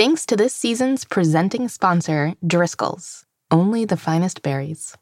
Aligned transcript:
Thanks 0.00 0.24
to 0.24 0.34
this 0.34 0.54
season's 0.54 1.04
presenting 1.04 1.68
sponsor, 1.68 2.32
Driscoll's. 2.46 3.26
Only 3.50 3.84
the 3.84 3.98
finest 3.98 4.40
berries. 4.40 4.96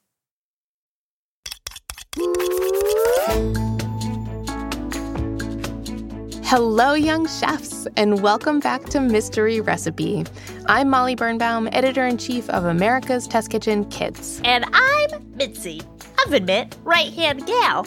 Hello, 6.43 6.95
young 6.95 7.29
chefs, 7.29 7.87
and 7.97 8.23
welcome 8.23 8.59
back 8.59 8.87
to 8.87 8.99
Mystery 8.99 9.61
Recipe. 9.61 10.25
I'm 10.67 10.91
Molly 10.91 11.15
Birnbaum, 11.15 11.69
editor 11.71 12.05
in 12.05 12.19
chief 12.19 12.51
of 12.51 12.65
America's 12.65 13.29
Test 13.29 13.53
Kitchen 13.53 13.85
Kids. 13.91 14.41
And 14.43 14.65
I'm 14.73 15.33
Mitzi, 15.37 15.81
oven 16.27 16.45
mitt, 16.45 16.77
right 16.83 17.13
hand 17.13 17.47
gal, 17.47 17.87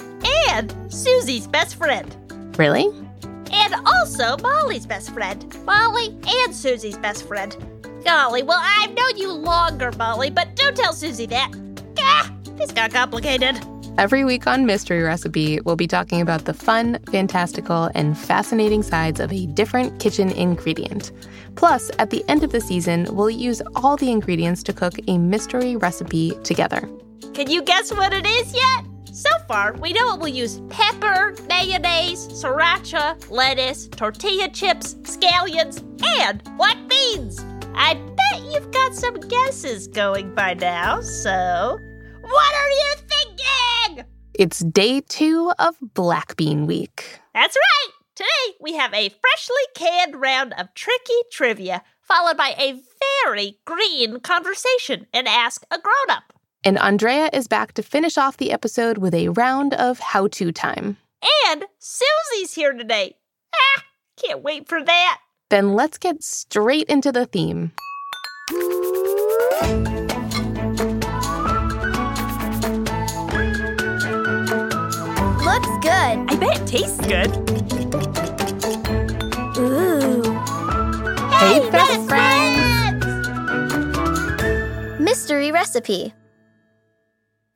and 0.50 0.73
Susie's 0.88 1.46
best 1.46 1.75
friend. 1.75 2.16
Really? 2.57 2.88
And 3.54 3.75
also 3.86 4.38
Molly's 4.38 4.86
best 4.86 5.11
friend. 5.11 5.55
Molly 5.65 6.18
and 6.25 6.55
Susie's 6.55 6.97
best 6.97 7.27
friend. 7.27 7.55
Golly, 8.04 8.43
well, 8.43 8.59
I've 8.61 8.93
known 8.93 9.18
you 9.18 9.32
longer, 9.32 9.92
Molly, 9.97 10.29
but 10.29 10.55
don't 10.55 10.75
tell 10.75 10.93
Susie 10.93 11.28
that. 11.28 11.51
Ah, 12.00 12.33
this 12.56 12.71
got 12.71 12.92
complicated. 12.92 13.59
Every 13.97 14.23
week 14.23 14.47
on 14.47 14.65
Mystery 14.65 15.04
Recipe, 15.04 15.59
we'll 15.61 15.75
be 15.75 15.87
talking 15.87 16.21
about 16.21 16.45
the 16.45 16.54
fun, 16.54 16.97
fantastical, 17.11 17.92
and 17.93 18.18
fascinating 18.18 18.83
sides 18.83 19.19
of 19.19 19.32
a 19.32 19.45
different 19.47 20.00
kitchen 20.00 20.31
ingredient. 20.31 21.11
Plus, 21.56 21.92
at 22.00 22.09
the 22.09 22.23
end 22.29 22.43
of 22.43 22.51
the 22.51 22.61
season, 22.61 23.06
we'll 23.11 23.29
use 23.29 23.61
all 23.75 23.97
the 23.97 24.09
ingredients 24.09 24.64
to 24.64 24.73
cook 24.73 24.93
a 25.07 25.18
mystery 25.18 25.75
recipe 25.75 26.31
together. 26.43 26.89
Can 27.33 27.50
you 27.50 27.61
guess 27.61 27.92
what 27.92 28.14
it 28.14 28.25
is 28.25 28.54
yet? 28.54 28.90
So 29.11 29.29
far, 29.46 29.74
we 29.74 29.92
know 29.92 30.14
it 30.14 30.21
will 30.21 30.29
use 30.29 30.61
pepper, 30.70 31.36
mayonnaise, 31.50 32.30
sriracha, 32.30 33.30
lettuce, 33.30 33.89
tortilla 33.89 34.47
chips, 34.47 34.94
scallions, 35.03 35.84
and 36.17 36.42
black 36.56 36.78
beans. 36.88 37.44
I 37.75 37.95
bet 37.95 38.42
you've 38.53 38.72
got 38.72 38.95
some 38.95 39.16
guesses 39.16 39.89
going 39.89 40.34
by 40.34 40.53
now, 40.53 41.02
so 41.02 41.78
what 42.22 42.56
are 42.56 42.70
you 42.70 42.94
thinking? 43.09 44.06
It's 44.34 44.59
day 44.59 45.02
two 45.02 45.52
of 45.59 45.76
Black 45.94 46.38
Bean 46.38 46.66
Week. 46.66 47.20
That's 47.34 47.58
right. 47.58 47.94
Today 48.16 48.56
we 48.62 48.76
have 48.76 48.94
a 48.94 49.09
freshly 49.09 49.66
canned 49.76 50.22
round 50.22 50.54
of 50.58 50.73
tricky 50.73 51.20
trivia, 51.34 51.84
followed 52.02 52.38
by 52.38 52.56
a 52.58 52.82
very 53.26 53.59
green 53.66 54.22
conversation 54.22 55.08
and 55.14 55.28
ask 55.28 55.66
a 55.70 55.78
grown 55.80 56.16
up. 56.16 56.32
And 56.64 56.78
Andrea 56.78 57.28
is 57.34 57.48
back 57.48 57.73
to 57.73 57.81
finish 57.81 58.20
off 58.20 58.38
the 58.38 58.52
episode 58.52 59.00
with 59.00 59.16
a 59.16 59.30
round 59.30 59.73
of 59.73 59.98
how 59.98 60.28
to 60.28 60.52
time. 60.52 60.98
And 61.48 61.66
Susie's 61.80 62.54
here 62.54 62.73
today. 62.73 63.16
Ah, 63.56 63.84
can't 64.23 64.44
wait 64.44 64.67
for 64.67 64.84
that. 64.84 65.17
Then 65.50 65.73
let's 65.73 65.98
get 65.98 66.22
straight 66.22 66.88
into 66.88 67.12
the 67.12 67.26
theme. 67.26 67.72
Looks 75.42 75.73
good. 75.82 76.16
I 76.30 76.36
bet 76.39 76.62
it 76.62 76.67
tastes 76.67 77.02
good. 77.08 77.36
Ooh. 79.58 80.22
Hey, 81.39 81.67
best 81.72 82.08
friends. 82.08 83.06
Mystery 85.00 85.52
recipe. 85.52 86.14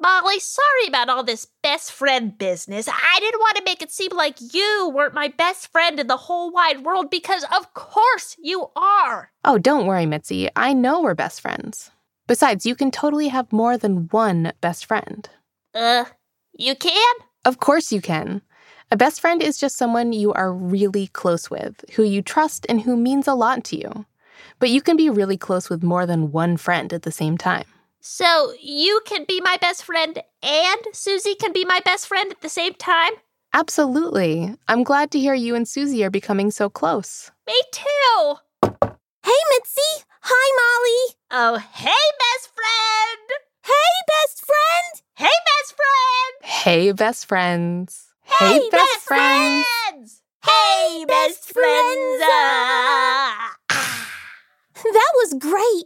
Molly, 0.01 0.39
sorry 0.39 0.87
about 0.87 1.09
all 1.09 1.23
this 1.23 1.47
best 1.63 1.91
friend 1.91 2.37
business. 2.37 2.87
I 2.89 3.19
didn't 3.19 3.39
want 3.39 3.57
to 3.57 3.63
make 3.63 3.81
it 3.81 3.91
seem 3.91 4.11
like 4.11 4.53
you 4.53 4.91
weren't 4.93 5.13
my 5.13 5.29
best 5.29 5.71
friend 5.71 5.99
in 5.99 6.07
the 6.07 6.17
whole 6.17 6.51
wide 6.51 6.83
world 6.83 7.09
because, 7.09 7.45
of 7.55 7.73
course, 7.73 8.35
you 8.37 8.67
are. 8.75 9.31
Oh, 9.45 9.57
don't 9.57 9.87
worry, 9.87 10.05
Mitzi. 10.05 10.49
I 10.55 10.73
know 10.73 11.01
we're 11.01 11.15
best 11.15 11.39
friends. 11.39 11.91
Besides, 12.27 12.65
you 12.65 12.75
can 12.75 12.91
totally 12.91 13.29
have 13.29 13.53
more 13.53 13.77
than 13.77 14.09
one 14.09 14.51
best 14.59 14.85
friend. 14.85 15.29
Uh, 15.73 16.05
you 16.57 16.75
can? 16.75 17.15
Of 17.45 17.59
course 17.59 17.91
you 17.91 18.01
can. 18.01 18.41
A 18.91 18.97
best 18.97 19.21
friend 19.21 19.41
is 19.41 19.57
just 19.57 19.77
someone 19.77 20.13
you 20.13 20.33
are 20.33 20.53
really 20.53 21.07
close 21.07 21.49
with, 21.49 21.85
who 21.93 22.03
you 22.03 22.21
trust 22.21 22.65
and 22.67 22.81
who 22.81 22.97
means 22.97 23.27
a 23.27 23.33
lot 23.33 23.63
to 23.65 23.77
you. 23.77 24.05
But 24.59 24.69
you 24.69 24.81
can 24.81 24.97
be 24.97 25.09
really 25.09 25.37
close 25.37 25.69
with 25.69 25.83
more 25.83 26.05
than 26.05 26.31
one 26.31 26.57
friend 26.57 26.91
at 26.91 27.03
the 27.03 27.11
same 27.11 27.37
time. 27.37 27.65
So 28.07 28.53
you 28.61 29.01
can 29.07 29.25
be 29.27 29.41
my 29.41 29.57
best 29.59 29.83
friend 29.83 30.21
and 30.43 30.81
Susie 30.93 31.33
can 31.33 31.51
be 31.51 31.65
my 31.65 31.79
best 31.83 32.07
friend 32.07 32.29
at 32.31 32.41
the 32.41 32.49
same 32.49 32.75
time? 32.75 33.13
Absolutely. 33.51 34.53
I'm 34.67 34.83
glad 34.83 35.09
to 35.09 35.19
hear 35.19 35.33
you 35.33 35.55
and 35.55 35.67
Susie 35.67 36.03
are 36.03 36.11
becoming 36.11 36.51
so 36.51 36.69
close. 36.69 37.31
Me 37.47 37.59
too. 37.71 38.35
Hey, 38.61 39.41
Mitzi. 39.49 40.05
Hi, 40.21 40.47
Molly. 40.61 41.15
Oh, 41.31 41.57
hey, 41.57 42.05
best 42.19 42.51
friend. 42.53 43.27
Hey, 43.65 43.95
best 44.13 44.45
friend. 44.45 45.01
Hey, 45.15 45.37
best 45.49 45.75
friend. 45.75 46.43
Hey, 46.43 46.91
best 46.91 47.25
friends. 47.25 48.11
Hey, 48.21 48.69
best 48.69 48.99
friends. 49.01 50.21
Hey, 50.45 51.05
best 51.07 51.51
friends. 51.51 52.21
Ah. 52.21 53.55
That 54.83 55.11
was 55.15 55.33
great. 55.39 55.85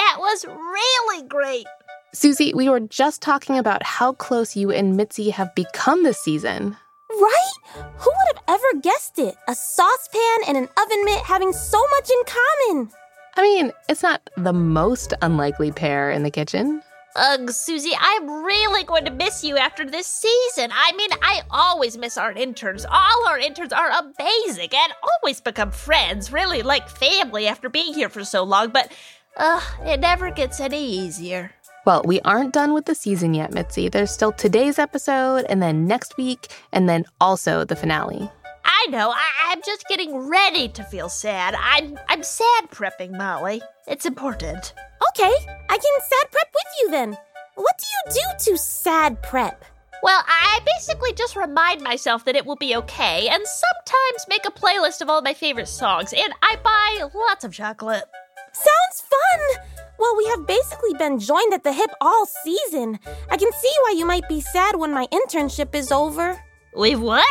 That 0.00 0.16
was 0.18 0.46
really 0.46 1.28
great. 1.28 1.66
Susie, 2.14 2.54
we 2.54 2.70
were 2.70 2.80
just 2.80 3.20
talking 3.20 3.58
about 3.58 3.82
how 3.82 4.14
close 4.14 4.56
you 4.56 4.70
and 4.70 4.96
Mitzi 4.96 5.28
have 5.28 5.54
become 5.54 6.04
this 6.04 6.18
season. 6.18 6.74
Right? 7.10 7.52
Who 7.74 8.10
would 8.10 8.36
have 8.36 8.42
ever 8.48 8.80
guessed 8.80 9.18
it? 9.18 9.34
A 9.46 9.54
saucepan 9.54 10.38
and 10.48 10.56
an 10.56 10.68
oven 10.82 11.04
mitt 11.04 11.22
having 11.24 11.52
so 11.52 11.78
much 11.90 12.10
in 12.10 12.22
common. 12.24 12.90
I 13.36 13.42
mean, 13.42 13.72
it's 13.90 14.02
not 14.02 14.22
the 14.38 14.54
most 14.54 15.12
unlikely 15.20 15.70
pair 15.70 16.10
in 16.10 16.22
the 16.22 16.30
kitchen. 16.30 16.82
Ugh, 17.16 17.50
Susie, 17.50 17.92
I'm 17.98 18.44
really 18.44 18.84
going 18.84 19.04
to 19.04 19.10
miss 19.10 19.44
you 19.44 19.58
after 19.58 19.84
this 19.84 20.06
season. 20.06 20.70
I 20.72 20.92
mean, 20.96 21.10
I 21.20 21.42
always 21.50 21.98
miss 21.98 22.16
our 22.16 22.32
interns. 22.32 22.86
All 22.88 23.28
our 23.28 23.38
interns 23.38 23.72
are 23.72 23.90
amazing 23.90 24.70
and 24.72 24.92
always 25.02 25.40
become 25.40 25.72
friends, 25.72 26.32
really 26.32 26.62
like 26.62 26.88
family 26.88 27.48
after 27.48 27.68
being 27.68 27.92
here 27.92 28.08
for 28.08 28.24
so 28.24 28.44
long, 28.44 28.70
but 28.70 28.92
ugh, 29.36 29.62
it 29.86 30.00
never 30.00 30.30
gets 30.30 30.60
any 30.60 30.82
easier. 30.82 31.52
Well, 31.86 32.02
we 32.04 32.20
aren't 32.20 32.52
done 32.52 32.74
with 32.74 32.84
the 32.84 32.94
season 32.94 33.32
yet, 33.34 33.52
Mitzi. 33.52 33.88
There's 33.88 34.10
still 34.10 34.32
today's 34.32 34.78
episode, 34.78 35.46
and 35.48 35.62
then 35.62 35.86
next 35.86 36.16
week, 36.16 36.48
and 36.72 36.88
then 36.88 37.04
also 37.20 37.64
the 37.64 37.76
finale. 37.76 38.30
I 38.64 38.86
know, 38.90 39.10
I- 39.10 39.30
I'm 39.52 39.62
just 39.64 39.86
getting 39.88 40.16
ready 40.28 40.68
to 40.68 40.84
feel 40.84 41.08
sad. 41.08 41.54
I'm 41.58 41.98
I'm 42.08 42.22
sad 42.22 42.70
prepping, 42.70 43.12
Molly. 43.16 43.62
It's 43.88 44.06
important. 44.06 44.74
Okay, 45.10 45.32
I 45.68 45.76
can 45.76 46.00
sad 46.00 46.30
prep 46.30 46.48
with 46.54 46.72
you 46.80 46.90
then. 46.90 47.16
What 47.56 47.74
do 47.78 47.86
you 48.14 48.14
do 48.22 48.52
to 48.52 48.58
sad 48.58 49.22
prep? 49.22 49.64
Well, 50.02 50.22
I 50.26 50.60
basically 50.76 51.12
just 51.14 51.36
remind 51.36 51.82
myself 51.82 52.24
that 52.26 52.36
it 52.36 52.46
will 52.46 52.56
be 52.56 52.76
okay, 52.76 53.28
and 53.28 53.42
sometimes 53.46 54.28
make 54.28 54.46
a 54.46 54.50
playlist 54.50 55.00
of 55.02 55.10
all 55.10 55.20
my 55.20 55.34
favorite 55.34 55.68
songs, 55.68 56.12
and 56.12 56.32
I 56.42 56.56
buy 56.62 57.08
lots 57.14 57.44
of 57.44 57.52
chocolate. 57.52 58.04
Sounds 58.52 59.00
fun! 59.00 59.64
Well, 59.98 60.16
we 60.16 60.26
have 60.26 60.46
basically 60.46 60.94
been 60.98 61.18
joined 61.18 61.52
at 61.52 61.62
the 61.62 61.72
hip 61.72 61.90
all 62.00 62.26
season. 62.42 62.98
I 63.30 63.36
can 63.36 63.52
see 63.52 63.72
why 63.82 63.94
you 63.96 64.06
might 64.06 64.28
be 64.28 64.40
sad 64.40 64.76
when 64.76 64.92
my 64.92 65.06
internship 65.08 65.74
is 65.74 65.92
over. 65.92 66.40
We've 66.76 67.00
what? 67.00 67.26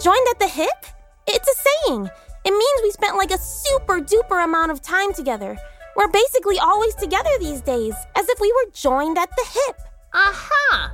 Joined 0.00 0.26
at 0.30 0.38
the 0.38 0.48
hip? 0.48 0.84
It's 1.26 1.48
a 1.48 1.88
saying. 1.88 2.10
It 2.44 2.50
means 2.50 2.80
we 2.82 2.90
spent 2.90 3.16
like 3.16 3.30
a 3.30 3.38
super 3.38 4.00
duper 4.00 4.44
amount 4.44 4.70
of 4.70 4.82
time 4.82 5.12
together. 5.12 5.56
We're 5.96 6.08
basically 6.08 6.58
always 6.58 6.94
together 6.94 7.30
these 7.38 7.60
days, 7.60 7.94
as 8.16 8.28
if 8.28 8.40
we 8.40 8.52
were 8.52 8.70
joined 8.72 9.18
at 9.18 9.30
the 9.36 9.46
hip. 9.52 9.76
Uh 10.12 10.32
huh. 10.34 10.88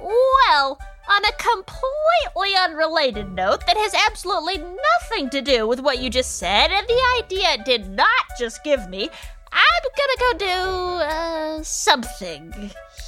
Well, 0.00 0.78
on 1.10 1.24
a 1.24 1.32
completely 1.32 2.56
unrelated 2.56 3.32
note 3.32 3.66
that 3.66 3.76
has 3.76 3.94
absolutely 4.06 4.58
nothing 4.58 5.28
to 5.30 5.42
do 5.42 5.66
with 5.66 5.80
what 5.80 5.98
you 5.98 6.08
just 6.08 6.38
said, 6.38 6.70
and 6.70 6.86
the 6.86 7.02
idea 7.18 7.50
it 7.54 7.64
did 7.64 7.90
not 7.90 8.24
just 8.38 8.62
give 8.62 8.88
me, 8.88 9.08
I'm 9.52 9.84
gonna 9.96 10.18
go 10.18 10.38
do 10.38 11.04
uh, 11.04 11.62
something. 11.62 12.52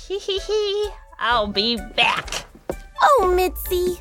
Hee 0.06 0.18
hee 0.18 0.40
hee. 0.40 0.90
I'll 1.20 1.46
be 1.46 1.76
back. 1.76 2.44
Oh, 3.00 3.32
Mitzi. 3.34 3.96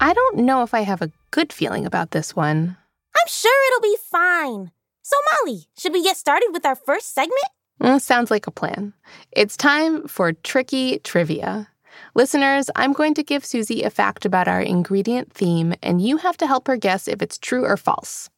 I 0.00 0.12
don't 0.12 0.38
know 0.38 0.62
if 0.62 0.74
I 0.74 0.80
have 0.80 1.02
a 1.02 1.12
good 1.30 1.52
feeling 1.52 1.86
about 1.86 2.10
this 2.10 2.34
one. 2.34 2.76
I'm 3.16 3.28
sure 3.28 3.68
it'll 3.68 3.82
be 3.82 3.96
fine. 4.10 4.72
So, 5.02 5.16
Molly, 5.30 5.66
should 5.78 5.92
we 5.92 6.02
get 6.02 6.16
started 6.16 6.50
with 6.52 6.66
our 6.66 6.74
first 6.74 7.14
segment? 7.14 7.44
Well, 7.78 8.00
sounds 8.00 8.30
like 8.30 8.46
a 8.46 8.52
plan. 8.52 8.94
It's 9.32 9.56
time 9.56 10.08
for 10.08 10.32
Tricky 10.32 10.98
Trivia. 11.00 11.68
Listeners, 12.16 12.70
I'm 12.76 12.92
going 12.92 13.14
to 13.14 13.24
give 13.24 13.44
Susie 13.44 13.82
a 13.82 13.90
fact 13.90 14.24
about 14.24 14.46
our 14.46 14.60
ingredient 14.60 15.32
theme, 15.32 15.74
and 15.82 16.00
you 16.00 16.18
have 16.18 16.36
to 16.36 16.46
help 16.46 16.68
her 16.68 16.76
guess 16.76 17.08
if 17.08 17.20
it's 17.20 17.38
true 17.38 17.64
or 17.64 17.76
false. 17.76 18.30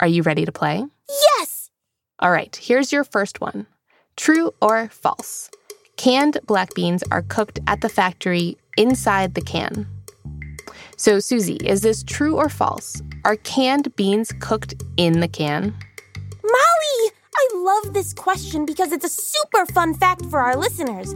Are 0.00 0.08
you 0.08 0.22
ready 0.24 0.44
to 0.44 0.50
play? 0.50 0.84
Yes! 1.08 1.70
All 2.18 2.32
right, 2.32 2.54
here's 2.56 2.90
your 2.90 3.04
first 3.04 3.40
one 3.40 3.68
True 4.16 4.50
or 4.60 4.88
false? 4.88 5.50
Canned 5.96 6.38
black 6.46 6.74
beans 6.74 7.04
are 7.12 7.22
cooked 7.22 7.60
at 7.68 7.80
the 7.80 7.88
factory 7.88 8.56
inside 8.76 9.34
the 9.34 9.40
can. 9.40 9.86
So, 10.96 11.20
Susie, 11.20 11.58
is 11.64 11.82
this 11.82 12.02
true 12.02 12.34
or 12.36 12.48
false? 12.48 13.00
Are 13.24 13.36
canned 13.36 13.94
beans 13.94 14.32
cooked 14.40 14.74
in 14.96 15.20
the 15.20 15.28
can? 15.28 15.76
Molly, 17.50 17.64
love 17.64 17.94
this 17.94 18.12
question 18.12 18.66
because 18.66 18.92
it's 18.92 19.04
a 19.04 19.08
super 19.08 19.66
fun 19.66 19.94
fact 19.94 20.24
for 20.26 20.40
our 20.40 20.56
listeners, 20.56 21.12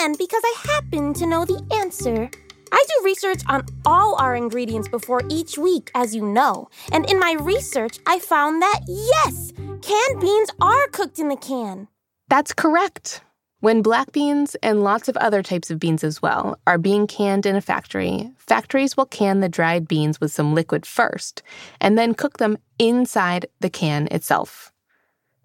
and 0.00 0.16
because 0.18 0.42
I 0.44 0.54
happen 0.64 1.14
to 1.14 1.26
know 1.26 1.44
the 1.44 1.64
answer. 1.74 2.30
I 2.70 2.84
do 2.86 3.04
research 3.04 3.42
on 3.48 3.64
all 3.86 4.14
our 4.16 4.36
ingredients 4.36 4.88
before 4.88 5.22
each 5.30 5.56
week, 5.56 5.90
as 5.94 6.14
you 6.14 6.26
know. 6.26 6.68
And 6.92 7.08
in 7.10 7.18
my 7.18 7.36
research, 7.40 7.98
I 8.06 8.18
found 8.18 8.60
that 8.60 8.80
yes, 8.86 9.52
canned 9.82 10.20
beans 10.20 10.50
are 10.60 10.88
cooked 10.88 11.18
in 11.18 11.28
the 11.28 11.36
can. 11.36 11.88
That's 12.28 12.52
correct. 12.52 13.22
When 13.60 13.82
black 13.82 14.12
beans 14.12 14.54
and 14.62 14.84
lots 14.84 15.08
of 15.08 15.16
other 15.16 15.42
types 15.42 15.70
of 15.70 15.80
beans 15.80 16.04
as 16.04 16.22
well 16.22 16.58
are 16.66 16.78
being 16.78 17.06
canned 17.06 17.46
in 17.46 17.56
a 17.56 17.60
factory, 17.60 18.30
factories 18.36 18.96
will 18.96 19.06
can 19.06 19.40
the 19.40 19.48
dried 19.48 19.88
beans 19.88 20.20
with 20.20 20.30
some 20.30 20.54
liquid 20.54 20.84
first 20.86 21.42
and 21.80 21.98
then 21.98 22.14
cook 22.14 22.36
them 22.36 22.58
inside 22.78 23.46
the 23.60 23.70
can 23.70 24.08
itself. 24.10 24.72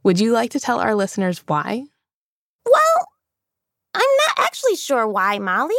Would 0.04 0.20
you 0.20 0.34
like 0.34 0.52
to 0.52 0.60
tell 0.60 0.80
our 0.80 0.96
listeners 0.96 1.44
why? 1.48 1.86
Well, 2.66 3.08
I'm 3.94 4.02
not 4.02 4.46
actually 4.46 4.76
sure 4.76 5.08
why, 5.08 5.40
Molly. 5.40 5.76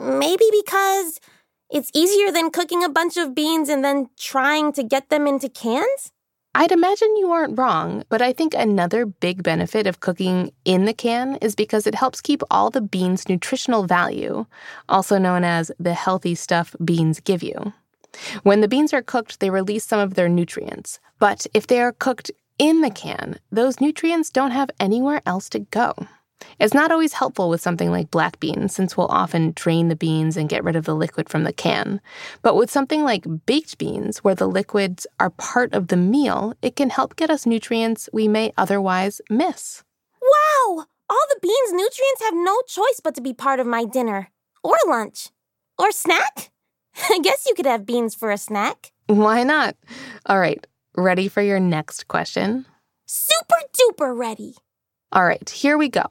Maybe 0.00 0.44
because 0.50 1.20
it's 1.70 1.90
easier 1.94 2.32
than 2.32 2.50
cooking 2.50 2.82
a 2.82 2.88
bunch 2.88 3.16
of 3.16 3.34
beans 3.34 3.68
and 3.68 3.84
then 3.84 4.08
trying 4.18 4.72
to 4.72 4.82
get 4.82 5.10
them 5.10 5.26
into 5.26 5.48
cans? 5.48 6.12
I'd 6.56 6.72
imagine 6.72 7.16
you 7.18 7.30
aren't 7.30 7.58
wrong, 7.58 8.02
but 8.08 8.22
I 8.22 8.32
think 8.32 8.54
another 8.54 9.04
big 9.04 9.42
benefit 9.42 9.86
of 9.86 10.00
cooking 10.00 10.52
in 10.64 10.86
the 10.86 10.94
can 10.94 11.36
is 11.36 11.54
because 11.54 11.86
it 11.86 11.94
helps 11.94 12.22
keep 12.22 12.42
all 12.50 12.70
the 12.70 12.80
beans' 12.80 13.28
nutritional 13.28 13.84
value, 13.84 14.46
also 14.88 15.18
known 15.18 15.44
as 15.44 15.70
the 15.78 15.92
healthy 15.92 16.34
stuff 16.34 16.74
beans 16.82 17.20
give 17.20 17.42
you. 17.42 17.74
When 18.42 18.60
the 18.62 18.68
beans 18.68 18.94
are 18.94 19.02
cooked, 19.02 19.40
they 19.40 19.50
release 19.50 19.84
some 19.84 20.00
of 20.00 20.14
their 20.14 20.30
nutrients, 20.30 20.98
but 21.18 21.46
if 21.52 21.66
they 21.66 21.80
are 21.80 21.92
cooked 21.92 22.30
in 22.58 22.80
the 22.80 22.90
can, 22.90 23.38
those 23.50 23.80
nutrients 23.80 24.30
don't 24.30 24.50
have 24.50 24.70
anywhere 24.80 25.22
else 25.26 25.48
to 25.50 25.58
go. 25.60 25.94
It's 26.58 26.74
not 26.74 26.92
always 26.92 27.14
helpful 27.14 27.48
with 27.48 27.60
something 27.60 27.90
like 27.90 28.10
black 28.10 28.40
beans, 28.40 28.74
since 28.74 28.96
we'll 28.96 29.08
often 29.08 29.52
drain 29.54 29.88
the 29.88 29.96
beans 29.96 30.36
and 30.36 30.48
get 30.48 30.64
rid 30.64 30.76
of 30.76 30.84
the 30.84 30.94
liquid 30.94 31.28
from 31.28 31.44
the 31.44 31.52
can. 31.52 32.00
But 32.42 32.56
with 32.56 32.70
something 32.70 33.02
like 33.02 33.24
baked 33.46 33.78
beans, 33.78 34.18
where 34.18 34.34
the 34.34 34.48
liquids 34.48 35.06
are 35.18 35.30
part 35.30 35.72
of 35.72 35.88
the 35.88 35.96
meal, 35.96 36.54
it 36.62 36.76
can 36.76 36.90
help 36.90 37.16
get 37.16 37.30
us 37.30 37.46
nutrients 37.46 38.08
we 38.12 38.28
may 38.28 38.52
otherwise 38.56 39.20
miss. 39.30 39.82
Wow! 40.20 40.86
All 41.08 41.26
the 41.30 41.40
beans' 41.40 41.72
nutrients 41.72 42.22
have 42.22 42.34
no 42.34 42.60
choice 42.66 43.00
but 43.02 43.14
to 43.14 43.20
be 43.20 43.32
part 43.32 43.60
of 43.60 43.66
my 43.66 43.84
dinner, 43.84 44.30
or 44.62 44.76
lunch, 44.86 45.30
or 45.78 45.92
snack. 45.92 46.50
I 47.10 47.20
guess 47.22 47.46
you 47.46 47.54
could 47.54 47.66
have 47.66 47.86
beans 47.86 48.14
for 48.14 48.30
a 48.30 48.38
snack. 48.38 48.92
Why 49.06 49.44
not? 49.44 49.76
All 50.26 50.40
right, 50.40 50.66
ready 50.96 51.28
for 51.28 51.42
your 51.42 51.60
next 51.60 52.08
question? 52.08 52.66
Super 53.06 53.56
duper 53.72 54.18
ready. 54.18 54.54
All 55.12 55.24
right, 55.24 55.48
here 55.48 55.78
we 55.78 55.88
go. 55.88 56.04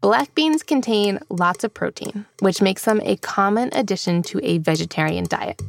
Black 0.00 0.34
beans 0.34 0.62
contain 0.62 1.18
lots 1.28 1.64
of 1.64 1.74
protein, 1.74 2.26
which 2.40 2.62
makes 2.62 2.84
them 2.84 3.00
a 3.04 3.16
common 3.16 3.70
addition 3.72 4.22
to 4.24 4.40
a 4.42 4.58
vegetarian 4.58 5.24
diet. 5.24 5.60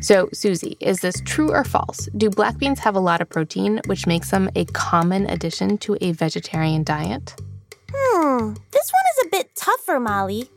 So, 0.00 0.28
Susie, 0.32 0.76
is 0.80 1.00
this 1.00 1.20
true 1.24 1.50
or 1.52 1.64
false? 1.64 2.08
Do 2.16 2.30
black 2.30 2.56
beans 2.58 2.78
have 2.80 2.94
a 2.94 3.00
lot 3.00 3.20
of 3.20 3.28
protein, 3.28 3.80
which 3.86 4.06
makes 4.06 4.30
them 4.30 4.48
a 4.56 4.64
common 4.66 5.28
addition 5.28 5.76
to 5.78 5.98
a 6.00 6.12
vegetarian 6.12 6.84
diet? 6.84 7.34
Hmm, 7.92 8.54
this 8.70 8.92
one 8.92 9.04
is 9.12 9.26
a 9.26 9.28
bit 9.30 9.54
tougher, 9.54 10.00
Molly. 10.00 10.48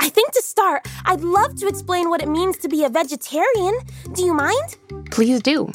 I 0.00 0.10
think 0.10 0.32
to 0.32 0.42
start, 0.42 0.86
I'd 1.06 1.22
love 1.22 1.56
to 1.56 1.68
explain 1.68 2.10
what 2.10 2.22
it 2.22 2.28
means 2.28 2.58
to 2.58 2.68
be 2.68 2.84
a 2.84 2.88
vegetarian. 2.88 3.78
Do 4.12 4.24
you 4.24 4.34
mind? 4.34 4.76
Please 5.10 5.40
do. 5.40 5.72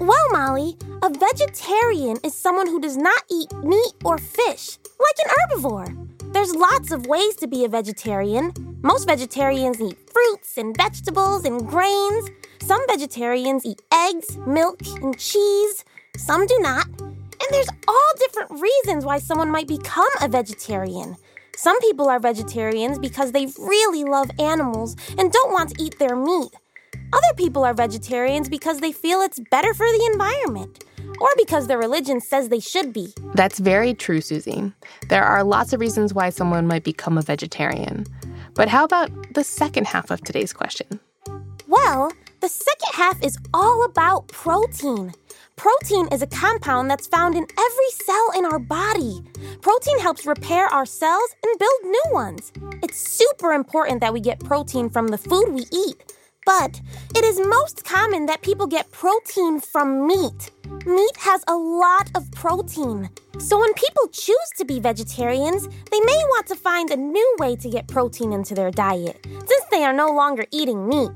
Well, 0.00 0.30
Molly, 0.32 0.78
a 1.02 1.10
vegetarian 1.10 2.16
is 2.24 2.34
someone 2.34 2.66
who 2.66 2.80
does 2.80 2.96
not 2.96 3.22
eat 3.30 3.52
meat 3.62 3.92
or 4.02 4.16
fish, 4.16 4.78
like 4.98 5.16
an 5.22 5.30
herbivore. 5.30 6.32
There's 6.32 6.54
lots 6.54 6.90
of 6.90 7.04
ways 7.04 7.36
to 7.36 7.46
be 7.46 7.66
a 7.66 7.68
vegetarian. 7.68 8.54
Most 8.80 9.06
vegetarians 9.06 9.78
eat 9.78 9.98
fruits 10.10 10.56
and 10.56 10.74
vegetables 10.74 11.44
and 11.44 11.68
grains. 11.68 12.30
Some 12.62 12.80
vegetarians 12.88 13.66
eat 13.66 13.82
eggs, 13.92 14.38
milk, 14.46 14.80
and 15.02 15.18
cheese. 15.18 15.84
Some 16.16 16.46
do 16.46 16.58
not. 16.60 16.86
And 16.98 17.50
there's 17.50 17.68
all 17.86 18.12
different 18.20 18.58
reasons 18.58 19.04
why 19.04 19.18
someone 19.18 19.50
might 19.50 19.68
become 19.68 20.08
a 20.22 20.28
vegetarian. 20.28 21.14
Some 21.56 21.78
people 21.80 22.08
are 22.08 22.18
vegetarians 22.18 22.98
because 22.98 23.32
they 23.32 23.48
really 23.58 24.04
love 24.04 24.30
animals 24.38 24.96
and 25.18 25.30
don't 25.30 25.52
want 25.52 25.70
to 25.70 25.82
eat 25.82 25.98
their 25.98 26.16
meat. 26.16 26.52
Other 27.12 27.34
people 27.36 27.64
are 27.64 27.74
vegetarians 27.74 28.48
because 28.48 28.78
they 28.78 28.92
feel 28.92 29.20
it's 29.20 29.40
better 29.50 29.74
for 29.74 29.86
the 29.86 30.10
environment, 30.12 30.84
or 31.20 31.28
because 31.36 31.66
their 31.66 31.78
religion 31.78 32.20
says 32.20 32.48
they 32.48 32.60
should 32.60 32.92
be. 32.92 33.12
That's 33.34 33.58
very 33.58 33.94
true, 33.94 34.20
Susie. 34.20 34.72
There 35.08 35.24
are 35.24 35.42
lots 35.42 35.72
of 35.72 35.80
reasons 35.80 36.14
why 36.14 36.30
someone 36.30 36.66
might 36.66 36.84
become 36.84 37.18
a 37.18 37.22
vegetarian. 37.22 38.06
But 38.54 38.68
how 38.68 38.84
about 38.84 39.10
the 39.34 39.44
second 39.44 39.86
half 39.86 40.10
of 40.10 40.22
today's 40.22 40.52
question? 40.52 41.00
Well, 41.66 42.12
the 42.40 42.48
second 42.48 42.94
half 42.94 43.22
is 43.22 43.38
all 43.52 43.84
about 43.84 44.28
protein. 44.28 45.12
Protein 45.56 46.08
is 46.10 46.22
a 46.22 46.26
compound 46.26 46.90
that's 46.90 47.06
found 47.06 47.34
in 47.34 47.46
every 47.58 47.90
cell 47.90 48.30
in 48.36 48.46
our 48.46 48.58
body. 48.58 49.20
Protein 49.60 49.98
helps 49.98 50.26
repair 50.26 50.66
our 50.68 50.86
cells 50.86 51.34
and 51.44 51.58
build 51.58 51.82
new 51.84 52.02
ones. 52.12 52.52
It's 52.82 52.98
super 52.98 53.52
important 53.52 54.00
that 54.00 54.12
we 54.12 54.20
get 54.20 54.40
protein 54.40 54.88
from 54.88 55.08
the 55.08 55.18
food 55.18 55.50
we 55.50 55.66
eat. 55.70 56.14
But 56.58 56.80
it 57.14 57.24
is 57.24 57.38
most 57.46 57.84
common 57.84 58.26
that 58.26 58.42
people 58.42 58.66
get 58.66 58.90
protein 58.90 59.60
from 59.60 60.08
meat. 60.08 60.50
Meat 60.84 61.16
has 61.18 61.44
a 61.46 61.54
lot 61.54 62.10
of 62.16 62.28
protein. 62.32 63.08
So 63.38 63.56
when 63.60 63.72
people 63.74 64.08
choose 64.08 64.50
to 64.56 64.64
be 64.64 64.80
vegetarians, 64.80 65.68
they 65.92 66.00
may 66.00 66.20
want 66.32 66.48
to 66.48 66.56
find 66.56 66.90
a 66.90 66.96
new 66.96 67.36
way 67.38 67.54
to 67.54 67.70
get 67.70 67.86
protein 67.86 68.32
into 68.32 68.56
their 68.56 68.72
diet, 68.72 69.24
since 69.24 69.64
they 69.70 69.84
are 69.84 69.92
no 69.92 70.08
longer 70.08 70.44
eating 70.50 70.88
meat. 70.88 71.12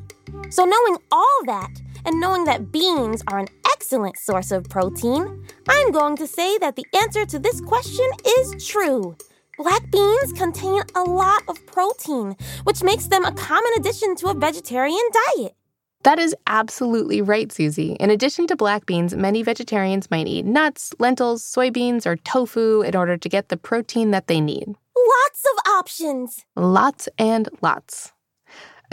So 0.50 0.64
knowing 0.64 0.98
all 1.10 1.38
that, 1.46 1.72
and 2.04 2.20
knowing 2.20 2.44
that 2.44 2.70
beans 2.70 3.20
are 3.26 3.40
an 3.40 3.48
excellent 3.72 4.16
source 4.18 4.52
of 4.52 4.68
protein, 4.68 5.44
I'm 5.68 5.90
going 5.90 6.16
to 6.18 6.28
say 6.28 6.58
that 6.58 6.76
the 6.76 6.86
answer 7.02 7.26
to 7.26 7.40
this 7.40 7.60
question 7.60 8.08
is 8.24 8.64
true. 8.64 9.16
Black 9.58 9.88
beans 9.90 10.32
contain 10.32 10.82
a 10.96 11.02
lot 11.02 11.42
of 11.48 11.64
protein, 11.66 12.36
which 12.64 12.82
makes 12.82 13.06
them 13.06 13.24
a 13.24 13.32
common 13.32 13.72
addition 13.76 14.16
to 14.16 14.28
a 14.28 14.34
vegetarian 14.34 15.08
diet. 15.36 15.54
That 16.02 16.18
is 16.18 16.34
absolutely 16.46 17.22
right, 17.22 17.50
Susie. 17.50 17.92
In 18.00 18.10
addition 18.10 18.46
to 18.48 18.56
black 18.56 18.84
beans, 18.84 19.14
many 19.14 19.42
vegetarians 19.42 20.10
might 20.10 20.26
eat 20.26 20.44
nuts, 20.44 20.92
lentils, 20.98 21.42
soybeans, 21.42 22.04
or 22.04 22.16
tofu 22.16 22.82
in 22.82 22.96
order 22.96 23.16
to 23.16 23.28
get 23.28 23.48
the 23.48 23.56
protein 23.56 24.10
that 24.10 24.26
they 24.26 24.40
need. 24.40 24.66
Lots 24.66 25.44
of 25.52 25.72
options. 25.72 26.44
Lots 26.56 27.08
and 27.16 27.48
lots. 27.62 28.12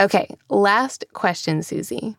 Okay, 0.00 0.28
last 0.48 1.04
question, 1.12 1.62
Susie. 1.62 2.16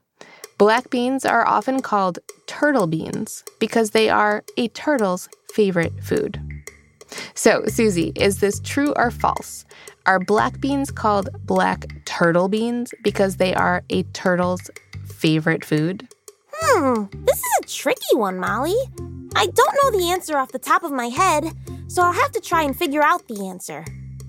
Black 0.58 0.90
beans 0.90 1.26
are 1.26 1.48
often 1.48 1.82
called 1.82 2.20
turtle 2.46 2.88
beans 2.88 3.44
because 3.60 3.92
they 3.92 4.10
are 4.10 4.44
a 4.58 4.68
turtle's 4.70 5.28
favorite 5.54 5.94
food. 6.04 6.40
So, 7.34 7.66
Susie, 7.68 8.12
is 8.16 8.40
this 8.40 8.60
true 8.60 8.94
or 8.96 9.12
false? 9.12 9.66
Are 10.06 10.20
black 10.20 10.60
beans 10.60 10.92
called 10.92 11.30
black 11.46 11.88
turtle 12.06 12.50
beans 12.50 12.94
because 13.04 13.38
they 13.38 13.54
are 13.54 13.84
a 13.90 14.04
turtle's 14.04 14.70
favorite 15.06 15.64
food? 15.64 16.08
Hmm, 16.52 17.06
this 17.26 17.38
is 17.38 17.52
a 17.62 17.68
tricky 17.68 18.16
one, 18.16 18.38
Molly. 18.40 18.76
I 19.36 19.48
don't 19.48 19.78
know 19.84 20.00
the 20.00 20.12
answer 20.12 20.38
off 20.38 20.52
the 20.52 20.60
top 20.60 20.84
of 20.84 20.92
my 20.92 21.08
head, 21.08 21.46
so 21.88 22.02
I'll 22.02 22.12
have 22.14 22.32
to 22.32 22.42
try 22.42 22.64
and 22.64 22.78
figure 22.78 23.02
out 23.02 23.28
the 23.28 23.48
answer. 23.48 23.86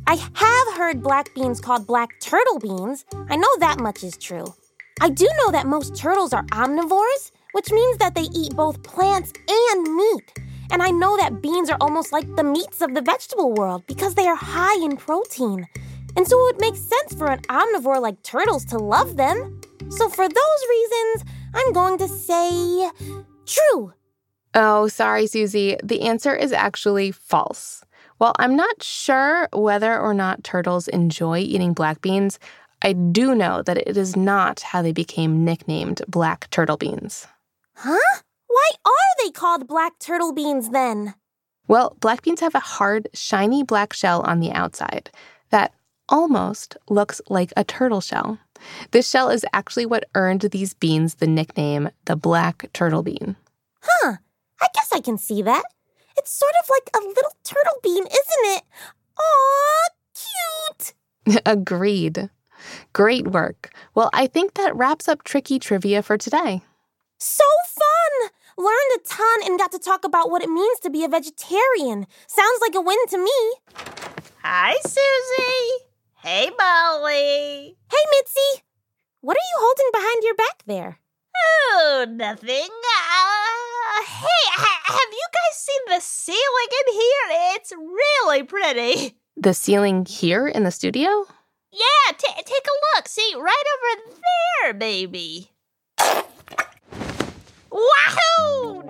I 0.06 0.16
have 0.16 0.76
heard 0.76 1.02
black 1.02 1.34
beans 1.34 1.60
called 1.60 1.86
black 1.86 2.20
turtle 2.20 2.58
beans. 2.58 3.04
I 3.28 3.36
know 3.36 3.48
that 3.58 3.80
much 3.80 4.04
is 4.04 4.16
true. 4.16 4.54
I 5.00 5.08
do 5.08 5.28
know 5.38 5.50
that 5.50 5.66
most 5.66 5.96
turtles 5.96 6.32
are 6.32 6.44
omnivores, 6.46 7.32
which 7.52 7.70
means 7.72 7.98
that 7.98 8.14
they 8.14 8.28
eat 8.34 8.54
both 8.54 8.82
plants 8.82 9.32
and 9.48 9.96
meat. 9.96 10.32
And 10.71 10.83
I 10.83 10.90
know 10.90 11.16
that 11.16 11.42
beans 11.42 11.71
are 11.71 11.78
almost 11.80 12.12
like 12.12 12.35
the 12.37 12.44
meats 12.44 12.80
of 12.80 12.94
the 12.94 13.02
vegetable 13.02 13.52
world 13.52 13.85
because 13.87 14.14
they 14.14 14.26
are 14.26 14.37
high 14.37 14.85
in 14.85 14.97
protein. 14.97 15.66
And 16.16 16.26
so 16.26 16.38
it 16.38 16.54
would 16.54 16.61
make 16.61 16.76
sense 16.76 17.14
for 17.14 17.26
an 17.26 17.40
omnivore 17.42 18.00
like 18.00 18.23
turtles 18.23 18.64
to 18.66 18.78
love 18.78 19.16
them. 19.16 19.61
So 19.90 20.09
for 20.09 20.28
those 20.28 20.61
reasons, 20.71 21.33
I'm 21.54 21.73
going 21.73 21.99
to 21.99 22.09
say 22.09 22.90
true. 23.47 23.92
Oh, 24.54 24.88
sorry, 24.88 25.26
Susie. 25.26 25.76
The 25.83 26.02
answer 26.02 26.35
is 26.35 26.52
actually 26.52 27.11
false. 27.11 27.85
While 28.18 28.35
I'm 28.38 28.54
not 28.54 28.83
sure 28.83 29.49
whether 29.52 29.99
or 29.99 30.14
not 30.14 30.44
turtles 30.44 30.87
enjoy 30.88 31.38
eating 31.38 31.73
black 31.73 32.00
beans, 32.00 32.38
I 32.83 32.92
do 32.92 33.35
know 33.35 33.62
that 33.62 33.78
it 33.78 33.97
is 33.97 34.14
not 34.14 34.61
how 34.61 34.83
they 34.83 34.92
became 34.92 35.44
nicknamed 35.44 36.02
black 36.06 36.49
turtle 36.50 36.76
beans. 36.76 37.26
Huh? 37.75 37.99
Why 38.54 38.70
are 38.84 39.25
they 39.25 39.32
called 39.32 39.66
black 39.66 39.99
turtle 39.99 40.32
beans 40.32 40.70
then? 40.70 41.14
Well, 41.66 41.96
black 41.99 42.23
beans 42.23 42.38
have 42.38 42.54
a 42.54 42.61
hard, 42.61 43.08
shiny 43.12 43.64
black 43.64 43.92
shell 43.92 44.20
on 44.20 44.38
the 44.38 44.52
outside 44.52 45.11
that 45.50 45.75
almost 46.08 46.76
looks 46.88 47.20
like 47.28 47.52
a 47.56 47.64
turtle 47.64 48.00
shell. 48.00 48.38
This 48.92 49.11
shell 49.11 49.28
is 49.28 49.44
actually 49.52 49.87
what 49.87 50.08
earned 50.14 50.42
these 50.42 50.73
beans 50.73 51.16
the 51.16 51.26
nickname 51.26 51.90
the 52.04 52.14
black 52.14 52.70
turtle 52.73 53.02
bean. 53.02 53.34
Huh, 53.82 54.18
I 54.61 54.68
guess 54.73 54.90
I 54.92 55.00
can 55.00 55.18
see 55.18 55.42
that. 55.42 55.64
It's 56.16 56.30
sort 56.30 56.54
of 56.62 56.70
like 56.70 56.90
a 56.94 57.04
little 57.04 57.34
turtle 57.42 57.80
bean, 57.82 58.04
isn't 58.04 58.56
it? 58.56 58.62
Aw, 59.18 59.88
cute! 60.14 61.42
Agreed. 61.44 62.30
Great 62.92 63.26
work. 63.26 63.75
Well, 63.96 64.11
I 64.12 64.28
think 64.28 64.54
that 64.54 64.76
wraps 64.76 65.08
up 65.08 65.25
tricky 65.25 65.58
trivia 65.58 66.02
for 66.04 66.16
today. 66.16 66.62
So 67.18 67.44
fun! 67.66 68.30
Learned 68.56 68.92
a 68.96 68.99
ton 69.08 69.40
and 69.44 69.58
got 69.58 69.73
to 69.73 69.78
talk 69.78 70.04
about 70.04 70.30
what 70.30 70.42
it 70.42 70.49
means 70.49 70.78
to 70.80 70.90
be 70.90 71.04
a 71.04 71.08
vegetarian. 71.08 72.06
Sounds 72.26 72.61
like 72.61 72.75
a 72.75 72.80
win 72.80 72.99
to 73.08 73.18
me. 73.18 73.54
Hi, 74.42 74.75
Susie. 74.82 75.84
Hey, 76.23 76.50
Molly. 76.58 77.76
Hey, 77.90 78.04
Mitzi. 78.12 78.62
What 79.20 79.37
are 79.37 79.40
you 79.40 79.58
holding 79.58 79.90
behind 79.92 80.23
your 80.23 80.34
back 80.34 80.62
there? 80.66 80.99
Oh, 81.37 82.06
nothing. 82.08 82.68
Uh, 82.68 84.04
hey, 84.04 84.44
ha- 84.52 84.82
have 84.84 85.12
you 85.12 85.26
guys 85.32 85.56
seen 85.58 85.82
the 85.88 86.00
ceiling 86.00 86.70
in 86.87 86.92
here? 86.94 87.54
It's 87.56 87.73
really 87.73 88.42
pretty. 88.44 89.16
The 89.37 89.52
ceiling 89.52 90.06
here 90.06 90.46
in 90.46 90.62
the 90.62 90.70
studio? 90.70 91.26
Yeah, 91.73 92.12
t- 92.16 92.28
take 92.37 92.66
a 92.66 92.96
look. 92.96 93.08
See, 93.08 93.34
right 93.37 93.64
over 93.75 94.11
there, 94.62 94.75
baby. 94.75 95.50
Wahoo! 97.75 98.83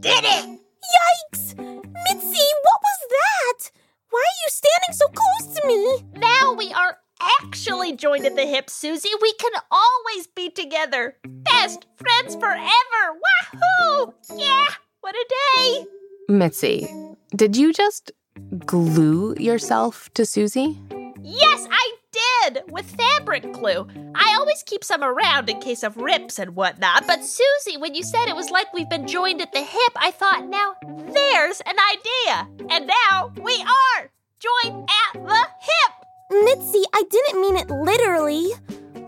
Did 0.00 0.24
it! 0.24 0.60
Yikes! 0.96 1.54
Mitzi, 1.58 2.46
what 2.62 2.80
was 2.80 3.00
that? 3.10 3.70
Why 4.08 4.24
are 4.24 4.40
you 4.42 4.48
standing 4.48 4.92
so 4.92 5.06
close 5.08 5.60
to 5.60 5.66
me? 5.68 6.04
Now 6.18 6.54
we 6.54 6.72
are 6.72 6.96
actually 7.42 7.92
joined 7.96 8.24
at 8.24 8.36
the 8.36 8.46
hip, 8.46 8.70
Susie. 8.70 9.10
We 9.20 9.34
can 9.34 9.52
always 9.70 10.26
be 10.26 10.48
together. 10.48 11.18
Best 11.28 11.84
friends 11.96 12.34
forever. 12.34 13.20
Wahoo! 13.52 14.14
Yeah, 14.34 14.64
what 15.02 15.14
a 15.14 15.26
day. 15.58 15.84
Mitzi, 16.30 16.88
did 17.36 17.58
you 17.58 17.74
just 17.74 18.10
glue 18.64 19.34
yourself 19.34 20.08
to 20.14 20.24
Susie? 20.24 20.80
Yes, 21.22 21.68
I 21.70 21.89
did 22.12 22.62
with 22.68 22.90
fabric 22.96 23.52
glue. 23.52 23.86
I 24.14 24.34
always 24.38 24.62
keep 24.64 24.84
some 24.84 25.02
around 25.02 25.48
in 25.48 25.60
case 25.60 25.82
of 25.82 25.96
rips 25.96 26.38
and 26.38 26.56
whatnot. 26.56 27.06
But 27.06 27.24
Susie, 27.24 27.76
when 27.78 27.94
you 27.94 28.02
said 28.02 28.28
it 28.28 28.36
was 28.36 28.50
like 28.50 28.72
we've 28.72 28.88
been 28.88 29.06
joined 29.06 29.40
at 29.40 29.52
the 29.52 29.62
hip, 29.62 29.92
I 29.96 30.10
thought, 30.10 30.46
now 30.46 30.74
there's 31.12 31.60
an 31.62 31.76
idea. 31.92 32.48
And 32.70 32.86
now 32.86 33.32
we 33.42 33.62
are 33.62 34.10
joined 34.38 34.88
at 35.12 35.22
the 35.22 35.46
hip. 35.60 36.44
Mitzi, 36.44 36.82
I 36.94 37.02
didn't 37.10 37.40
mean 37.40 37.56
it 37.56 37.70
literally. 37.70 38.52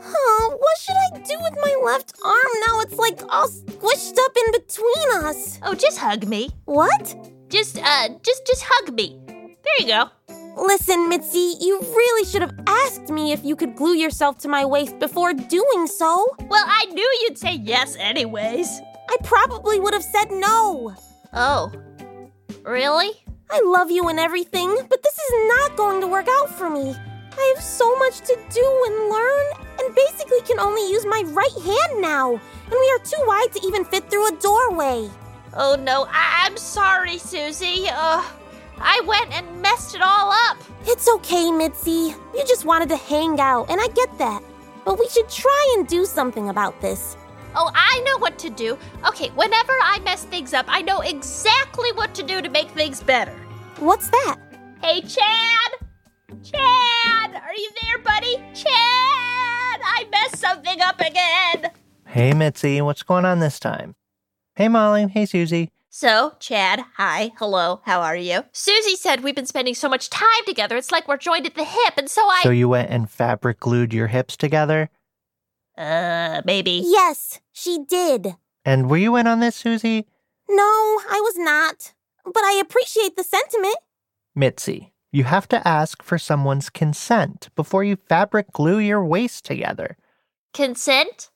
Oh, 0.05 0.57
what 0.59 0.79
should 0.81 0.97
I 0.97 1.19
do 1.19 1.37
with 1.41 1.55
my 1.63 1.81
left 1.85 2.15
arm 2.25 2.53
now? 2.67 2.81
It's 2.81 2.97
like 2.97 3.21
all 3.29 3.49
squished 3.49 4.19
up 4.19 4.37
in 4.37 4.53
between 4.53 5.25
us. 5.25 5.59
Oh, 5.63 5.75
just 5.75 5.99
hug 5.99 6.27
me. 6.27 6.51
What? 6.65 7.15
Just, 7.49 7.79
uh, 7.79 8.09
just, 8.23 8.47
just 8.47 8.65
hug 8.67 8.95
me. 8.95 9.21
There 9.27 9.79
you 9.79 9.87
go. 9.87 10.09
Listen, 10.57 11.09
Mitzi, 11.09 11.55
you 11.61 11.81
really 11.81 12.25
should 12.27 12.43
have 12.43 12.55
asked 12.67 13.09
me 13.09 13.33
if 13.33 13.45
you 13.45 13.57
could 13.57 13.75
glue 13.75 13.95
yourself 13.95 14.39
to 14.39 14.49
my 14.49 14.65
waist 14.65 14.99
before 14.99 15.33
doing 15.33 15.87
so. 15.87 16.27
Well, 16.49 16.65
I 16.67 16.87
knew 16.87 17.09
you'd 17.23 17.39
say 17.39 17.55
yes, 17.55 17.97
anyways. 17.99 18.69
I 19.09 19.17
probably 19.23 19.81
would 19.81 19.95
have 19.95 20.05
said 20.05 20.31
no. 20.31 20.95
Oh, 21.33 21.73
really? 22.65 23.11
I 23.51 23.61
love 23.65 23.91
you 23.91 24.09
and 24.09 24.19
everything, 24.19 24.75
but 24.89 25.03
this 25.03 25.15
is 25.19 25.49
not 25.49 25.77
going 25.77 26.01
to 26.01 26.07
work 26.07 26.27
out 26.41 26.51
for 26.51 26.69
me. 26.71 26.95
I 27.35 27.53
have 27.55 27.65
so 27.65 27.97
much 27.97 28.21
to 28.21 28.39
do 28.51 28.83
and 28.87 29.11
learn, 29.11 29.47
and 29.81 29.95
basically 29.95 30.41
can 30.43 30.61
only 30.61 30.91
use 30.91 31.07
my 31.07 31.23
right 31.29 31.65
hand 31.65 32.01
now, 32.01 32.33
and 32.33 32.71
we 32.71 32.91
are 32.93 33.05
too 33.05 33.23
wide 33.27 33.49
to 33.55 33.67
even 33.67 33.85
fit 33.87 34.11
through 34.11 34.29
a 34.29 34.37
doorway. 34.39 35.09
Oh 35.55 35.77
no, 35.77 36.05
I- 36.11 36.45
I'm 36.47 36.57
sorry, 36.59 37.17
Susie. 37.19 37.87
Uh, 37.91 38.23
I 38.83 39.01
went 39.07 39.33
and 39.33 39.63
messed 39.63 39.95
it 39.95 40.03
all 40.03 40.33
up. 40.51 40.59
It's 40.85 41.09
okay, 41.09 41.51
Mitzi. 41.53 42.15
You 42.35 42.45
just 42.47 42.65
wanted 42.65 42.89
to 42.89 42.97
hang 42.97 43.41
out, 43.41 43.71
and 43.71 43.81
I 43.81 43.87
get 43.89 44.19
that. 44.19 44.43
But 44.85 44.99
we 44.99 45.09
should 45.09 45.29
try 45.29 45.75
and 45.77 45.87
do 45.87 46.05
something 46.05 46.49
about 46.49 46.81
this. 46.81 47.17
Oh, 47.55 47.71
I 47.75 48.01
know 48.07 48.19
what 48.19 48.39
to 48.41 48.51
do. 48.51 48.77
Okay, 49.07 49.29
whenever 49.31 49.73
I 49.83 50.01
mess 50.01 50.25
things 50.25 50.53
up, 50.53 50.67
I 50.69 50.83
know 50.83 51.01
exactly 51.01 51.93
what 51.93 52.15
to 52.15 52.23
do 52.23 52.43
to 52.43 52.49
make 52.49 52.71
things 52.71 53.01
better. 53.03 53.39
What's 53.79 54.09
that? 54.09 54.37
Hey, 54.83 55.03
Chad! 55.03 55.71
Chad! 56.43 57.35
Are 57.35 57.55
you 57.55 57.71
there, 57.83 57.99
buddy? 57.99 58.37
Chad! 58.55 58.67
I 59.85 60.07
messed 60.11 60.39
something 60.39 60.81
up 60.81 61.01
again! 61.01 61.71
Hey, 62.07 62.33
Mitzi, 62.33 62.81
what's 62.81 63.03
going 63.03 63.25
on 63.25 63.39
this 63.39 63.61
time? 63.61 63.95
Hey, 64.57 64.69
Molly. 64.69 65.07
Hey, 65.07 65.27
Susie. 65.27 65.71
So, 65.95 66.33
Chad, 66.41 66.83
hi, 66.97 67.33
hello, 67.37 67.83
how 67.85 68.01
are 68.01 68.17
you? 68.17 68.45
Susie 68.53 68.97
said 68.97 69.23
we've 69.23 69.35
been 69.35 69.45
spending 69.45 69.75
so 69.75 69.91
much 69.91 70.09
time 70.09 70.27
together, 70.47 70.79
it's 70.79 70.91
like 70.91 71.07
we're 71.07 71.19
joined 71.19 71.45
at 71.45 71.55
the 71.55 71.65
hip, 71.65 71.99
and 71.99 72.09
so 72.09 72.23
I. 72.23 72.41
So 72.43 72.49
you 72.49 72.67
went 72.67 72.89
and 72.89 73.11
fabric 73.11 73.61
glued 73.61 73.93
your 73.93 74.07
hips 74.07 74.35
together? 74.39 74.89
uh, 75.77 76.41
maybe. 76.47 76.81
Yes, 76.83 77.41
she 77.53 77.85
did. 77.87 78.37
And 78.65 78.89
were 78.89 78.97
you 78.97 79.17
in 79.17 79.27
on 79.27 79.41
this, 79.41 79.55
Susie? 79.55 80.07
No, 80.49 80.63
I 80.63 81.21
was 81.23 81.35
not. 81.37 81.93
But 82.25 82.43
I 82.43 82.55
appreciate 82.55 83.17
the 83.17 83.23
sentiment. 83.23 83.77
Mitzi, 84.35 84.95
you 85.11 85.25
have 85.25 85.47
to 85.49 85.69
ask 85.69 86.03
for 86.03 86.17
someone's 86.17 86.71
consent 86.71 87.51
before 87.55 87.85
you 87.85 87.97
fabric 87.97 88.51
glue 88.53 88.79
your 88.79 89.05
waist 89.05 89.45
together. 89.45 89.99
Consent? 90.55 91.29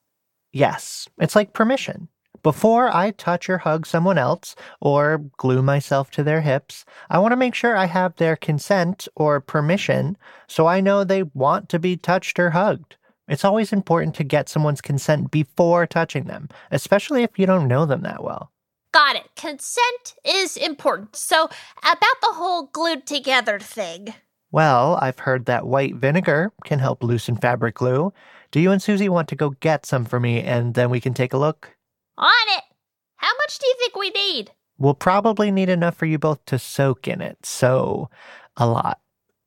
Yes, 0.51 1.09
it's 1.19 1.37
like 1.37 1.53
permission. 1.53 2.09
Before 2.47 2.95
I 2.95 3.11
touch 3.11 3.51
or 3.51 3.59
hug 3.59 3.87
someone 3.87 4.19
else 4.19 4.55
or 4.81 5.19
glue 5.37 5.63
myself 5.63 6.13
to 6.13 6.23
their 6.23 6.43
hips, 6.43 6.85
I 7.11 7.19
want 7.19 7.33
to 7.33 7.37
make 7.37 7.57
sure 7.57 7.77
I 7.77 7.87
have 7.87 8.15
their 8.15 8.37
consent 8.37 9.09
or 9.17 9.41
permission 9.41 10.17
so 10.47 10.69
I 10.69 10.81
know 10.81 11.03
they 11.03 11.25
want 11.25 11.69
to 11.71 11.81
be 11.81 11.97
touched 11.97 12.39
or 12.39 12.51
hugged. 12.51 12.99
It's 13.27 13.45
always 13.45 13.73
important 13.73 14.15
to 14.15 14.23
get 14.23 14.49
someone's 14.49 14.81
consent 14.81 15.33
before 15.33 15.89
touching 15.89 16.27
them, 16.27 16.49
especially 16.71 17.25
if 17.25 17.37
you 17.37 17.47
don't 17.47 17.67
know 17.67 17.85
them 17.85 18.03
that 18.03 18.23
well. 18.23 18.53
Got 18.93 19.17
it. 19.17 19.29
Consent 19.35 20.15
is 20.25 20.57
important. 20.57 21.17
So, 21.17 21.47
about 21.83 22.21
the 22.23 22.35
whole 22.35 22.67
glued 22.67 23.09
together 23.09 23.59
thing. 23.59 24.15
Well, 24.53 25.01
I've 25.03 25.19
heard 25.19 25.47
that 25.47 25.67
white 25.67 25.97
vinegar 25.97 26.53
can 26.65 26.79
help 26.79 27.03
loosen 27.03 27.35
fabric 27.35 27.75
glue. 27.75 28.13
Do 28.53 28.61
you 28.61 28.71
and 28.71 28.81
Susie 28.81 29.09
want 29.09 29.27
to 29.31 29.35
go 29.35 29.51
get 29.51 29.85
some 29.85 30.05
for 30.05 30.21
me 30.21 30.43
and 30.43 30.75
then 30.75 30.91
we 30.91 31.01
can 31.01 31.13
take 31.13 31.33
a 31.33 31.39
look? 31.39 31.76
On 32.19 32.31
it! 32.57 32.65
How 33.17 33.33
much 33.39 33.59
do 33.59 33.67
you 33.67 33.75
think 33.79 33.97
we 33.97 34.11
need? 34.11 34.51
We'll 34.79 34.95
probably 34.95 35.51
need 35.51 35.69
enough 35.69 35.97
for 35.97 36.07
you 36.07 36.19
both 36.19 36.45
to 36.47 36.59
soak 36.59 37.09
in 37.09 37.21
it, 37.21 37.45
so 37.45 38.09
a 38.57 38.67
lot. 38.67 39.01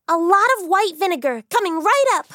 A 0.08 0.18
lot 0.18 0.48
of 0.60 0.68
white 0.68 0.94
vinegar 0.98 1.44
coming 1.50 1.82
right 1.82 2.06
up. 2.16 2.26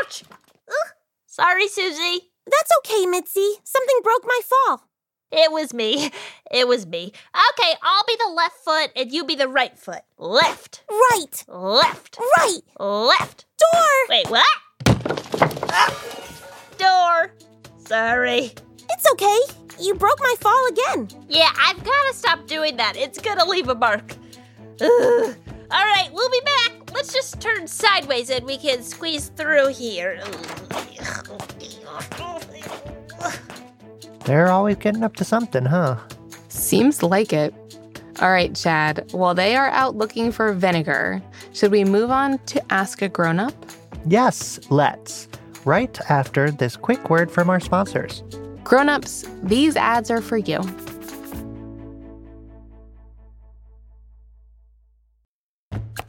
Ouch! 0.00 0.24
Ugh. 0.68 0.92
Sorry, 1.26 1.68
Susie. 1.68 2.30
That's 2.46 2.70
okay, 2.78 3.06
Mitzi. 3.06 3.54
Something 3.64 3.98
broke 4.02 4.24
my 4.24 4.40
fall. 4.48 4.88
It 5.32 5.50
was 5.50 5.72
me. 5.74 6.10
It 6.52 6.68
was 6.68 6.86
me. 6.86 7.06
Okay, 7.06 7.72
I'll 7.82 8.04
be 8.06 8.16
the 8.16 8.32
left 8.32 8.56
foot 8.58 8.90
and 8.94 9.10
you 9.10 9.24
be 9.24 9.34
the 9.34 9.48
right 9.48 9.76
foot. 9.76 10.02
Left. 10.18 10.84
Right, 10.88 11.44
Left. 11.48 12.16
right. 12.38 12.60
Left. 12.78 13.46
Door. 13.58 13.90
Wait, 14.08 14.30
what? 14.30 14.46
Ah. 15.70 16.00
Door. 16.78 17.32
Sorry. 17.86 18.52
It's 18.90 19.12
okay. 19.12 19.38
You 19.80 19.94
broke 19.94 20.20
my 20.20 20.34
fall 20.40 20.66
again. 20.68 21.08
Yeah, 21.28 21.50
I've 21.58 21.82
gotta 21.82 22.14
stop 22.14 22.46
doing 22.46 22.76
that. 22.76 22.96
It's 22.96 23.18
gonna 23.18 23.44
leave 23.44 23.68
a 23.68 23.74
mark. 23.74 24.12
Ugh. 24.80 25.36
All 25.70 25.84
right, 25.84 26.08
we'll 26.12 26.30
be 26.30 26.40
back. 26.44 26.92
Let's 26.94 27.12
just 27.12 27.40
turn 27.40 27.66
sideways 27.66 28.30
and 28.30 28.46
we 28.46 28.56
can 28.56 28.82
squeeze 28.82 29.28
through 29.30 29.68
here. 29.68 30.22
They're 34.24 34.50
always 34.50 34.76
getting 34.76 35.02
up 35.02 35.16
to 35.16 35.24
something, 35.24 35.64
huh? 35.64 35.98
Seems 36.48 37.02
like 37.02 37.32
it. 37.32 37.52
All 38.20 38.30
right, 38.30 38.54
Chad. 38.54 39.10
While 39.12 39.34
they 39.34 39.56
are 39.56 39.68
out 39.70 39.96
looking 39.96 40.30
for 40.30 40.52
vinegar, 40.52 41.20
should 41.52 41.72
we 41.72 41.84
move 41.84 42.10
on 42.10 42.38
to 42.46 42.72
ask 42.72 43.02
a 43.02 43.08
grown 43.08 43.40
up? 43.40 43.54
Yes, 44.06 44.60
let's. 44.70 45.28
Right 45.64 45.98
after 46.10 46.50
this 46.50 46.76
quick 46.76 47.08
word 47.08 47.30
from 47.30 47.48
our 47.48 47.60
sponsors. 47.60 48.22
Grown 48.64 48.88
ups, 48.88 49.28
these 49.42 49.76
ads 49.76 50.10
are 50.10 50.20
for 50.20 50.36
you. 50.36 50.60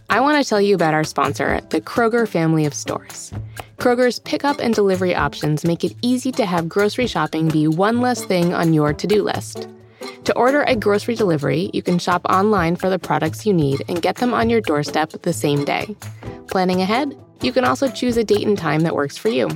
I 0.10 0.20
want 0.20 0.42
to 0.42 0.48
tell 0.48 0.62
you 0.62 0.76
about 0.76 0.94
our 0.94 1.04
sponsor, 1.04 1.60
the 1.70 1.82
Kroger 1.82 2.28
family 2.28 2.66
of 2.66 2.74
stores. 2.74 3.34
Kroger's 3.78 4.20
pickup 4.20 4.60
and 4.60 4.74
delivery 4.74 5.14
options 5.14 5.66
make 5.66 5.84
it 5.84 5.96
easy 6.02 6.32
to 6.34 6.46
have 6.46 6.70
grocery 6.70 7.08
shopping 7.08 7.50
be 7.50 7.68
one 7.68 8.00
less 8.00 8.24
thing 8.24 8.54
on 8.54 8.74
your 8.74 8.94
to 8.94 9.08
do 9.08 9.24
list. 9.24 9.68
To 10.26 10.36
order 10.36 10.64
a 10.64 10.76
grocery 10.76 11.16
delivery, 11.16 11.70
you 11.74 11.84
can 11.84 12.00
shop 12.00 12.26
online 12.30 12.76
for 12.76 12.90
the 12.90 13.00
products 13.00 13.46
you 13.46 13.54
need 13.54 13.84
and 13.88 14.02
get 14.02 14.16
them 14.16 14.34
on 14.34 14.50
your 14.50 14.62
doorstep 14.62 15.12
the 15.12 15.34
same 15.34 15.66
day. 15.66 15.96
Planning 16.48 16.82
ahead? 16.82 17.18
You 17.46 17.54
can 17.54 17.64
also 17.64 17.88
choose 17.88 18.18
a 18.18 18.24
date 18.24 18.48
and 18.48 18.58
time 18.58 18.82
that 18.82 18.96
works 18.96 19.20
for 19.20 19.30
you. 19.30 19.50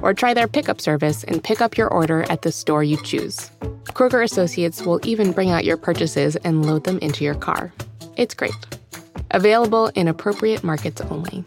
or 0.00 0.14
try 0.14 0.32
their 0.32 0.48
pickup 0.48 0.80
service 0.80 1.24
and 1.24 1.44
pick 1.44 1.60
up 1.60 1.76
your 1.76 1.88
order 1.88 2.24
at 2.30 2.40
the 2.40 2.50
store 2.50 2.82
you 2.82 2.96
choose. 3.02 3.50
Kroger 3.92 4.24
Associates 4.24 4.80
will 4.80 4.98
even 5.06 5.30
bring 5.30 5.50
out 5.50 5.64
your 5.64 5.76
purchases 5.76 6.36
and 6.36 6.64
load 6.64 6.84
them 6.84 6.98
into 7.00 7.22
your 7.22 7.34
car. 7.34 7.70
It's 8.16 8.32
great. 8.34 8.56
Available 9.32 9.88
in 9.88 10.08
appropriate 10.08 10.64
markets 10.64 11.02
only. 11.02 11.44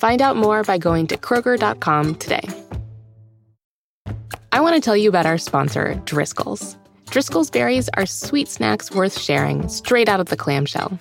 Find 0.00 0.20
out 0.20 0.36
more 0.36 0.64
by 0.64 0.78
going 0.78 1.06
to 1.06 1.16
Kroger.com 1.16 2.16
today. 2.16 2.48
I 4.50 4.60
want 4.60 4.74
to 4.74 4.80
tell 4.80 4.96
you 4.96 5.08
about 5.08 5.26
our 5.26 5.38
sponsor, 5.38 5.94
Driscoll's. 6.06 6.76
Driscoll's 7.10 7.50
berries 7.50 7.88
are 7.94 8.04
sweet 8.04 8.48
snacks 8.48 8.90
worth 8.90 9.16
sharing 9.16 9.68
straight 9.68 10.08
out 10.08 10.18
of 10.18 10.26
the 10.26 10.36
clamshell. 10.36 10.98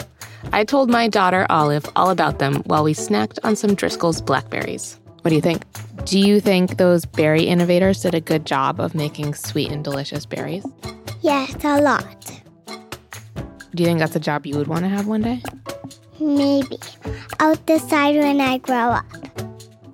I 0.53 0.63
told 0.63 0.89
my 0.89 1.07
daughter 1.07 1.45
Olive 1.49 1.89
all 1.95 2.09
about 2.09 2.39
them 2.39 2.55
while 2.65 2.83
we 2.83 2.93
snacked 2.93 3.39
on 3.43 3.55
some 3.55 3.75
Driscoll's 3.75 4.21
blackberries. 4.21 4.99
What 5.21 5.29
do 5.29 5.35
you 5.35 5.41
think? 5.41 5.63
Do 6.05 6.19
you 6.19 6.39
think 6.39 6.77
those 6.77 7.05
berry 7.05 7.43
innovators 7.43 8.01
did 8.01 8.13
a 8.13 8.21
good 8.21 8.45
job 8.45 8.79
of 8.79 8.93
making 8.93 9.33
sweet 9.33 9.71
and 9.71 9.83
delicious 9.83 10.25
berries? 10.25 10.65
Yes, 11.21 11.55
a 11.63 11.81
lot. 11.81 12.41
Do 13.73 13.83
you 13.83 13.87
think 13.87 13.99
that's 13.99 14.15
a 14.15 14.19
job 14.19 14.45
you 14.45 14.55
would 14.57 14.67
want 14.67 14.83
to 14.83 14.89
have 14.89 15.07
one 15.07 15.21
day? 15.21 15.41
Maybe. 16.19 16.77
I'll 17.39 17.55
decide 17.65 18.15
when 18.15 18.39
I 18.39 18.59
grow 18.59 18.91
up. 18.91 19.05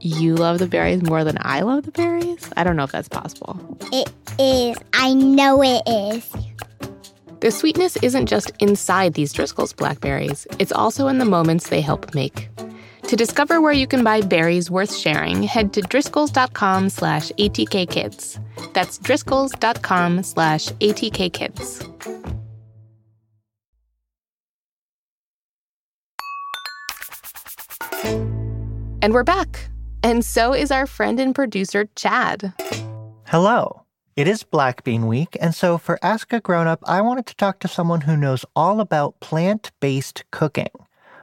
You 0.02 0.36
love 0.36 0.60
the 0.60 0.68
berries 0.68 1.02
more 1.02 1.24
than 1.24 1.38
I 1.42 1.62
love 1.62 1.84
the 1.84 1.92
berries? 1.92 2.50
I 2.58 2.64
don't 2.64 2.76
know 2.76 2.84
if 2.84 2.92
that's 2.92 3.08
possible. 3.08 3.60
It 3.92 4.12
is. 4.40 4.78
I 4.94 5.14
know 5.14 5.64
it 5.64 5.82
is. 5.88 6.30
The 7.42 7.50
sweetness 7.50 7.98
isn't 8.04 8.28
just 8.28 8.52
inside 8.60 9.16
these 9.16 9.34
Driscoll's 9.34 9.74
blackberries, 9.74 10.46
it's 10.60 10.72
also 10.72 11.08
in 11.08 11.18
the 11.18 11.26
moments 11.26 11.70
they 11.70 11.82
help 11.82 12.14
make. 12.14 12.50
To 13.08 13.16
discover 13.16 13.60
where 13.60 13.74
you 13.74 13.88
can 13.88 14.04
buy 14.04 14.22
berries 14.22 14.70
worth 14.70 14.96
sharing, 14.96 15.42
head 15.42 15.74
to 15.74 15.82
driscolls.com 15.82 16.90
slash 16.90 17.32
atkkids. 17.40 18.38
That's 18.74 19.00
driscolls.com 19.00 20.22
slash 20.22 20.68
atkkids. 20.68 21.88
And 29.02 29.14
we're 29.16 29.24
back. 29.24 29.68
And 30.04 30.24
so 30.24 30.54
is 30.54 30.70
our 30.70 30.86
friend 30.86 31.20
and 31.20 31.34
producer, 31.34 31.90
Chad. 31.96 32.54
Hello. 33.26 33.81
It 34.18 34.28
is 34.28 34.44
Black 34.44 34.84
Bean 34.84 35.08
Week, 35.08 35.38
and 35.40 35.56
so 35.56 35.78
for 35.78 35.98
Ask 36.02 36.34
a 36.34 36.42
Grown 36.42 36.68
Up, 36.68 36.84
I 36.86 37.00
wanted 37.00 37.26
to 37.28 37.36
talk 37.38 37.60
to 37.60 37.70
someone 37.70 38.02
who 38.02 38.18
knows 38.18 38.44
all 38.58 38.82
about 38.82 39.18
plant 39.22 39.72
based 39.80 40.26
cooking. 40.32 40.68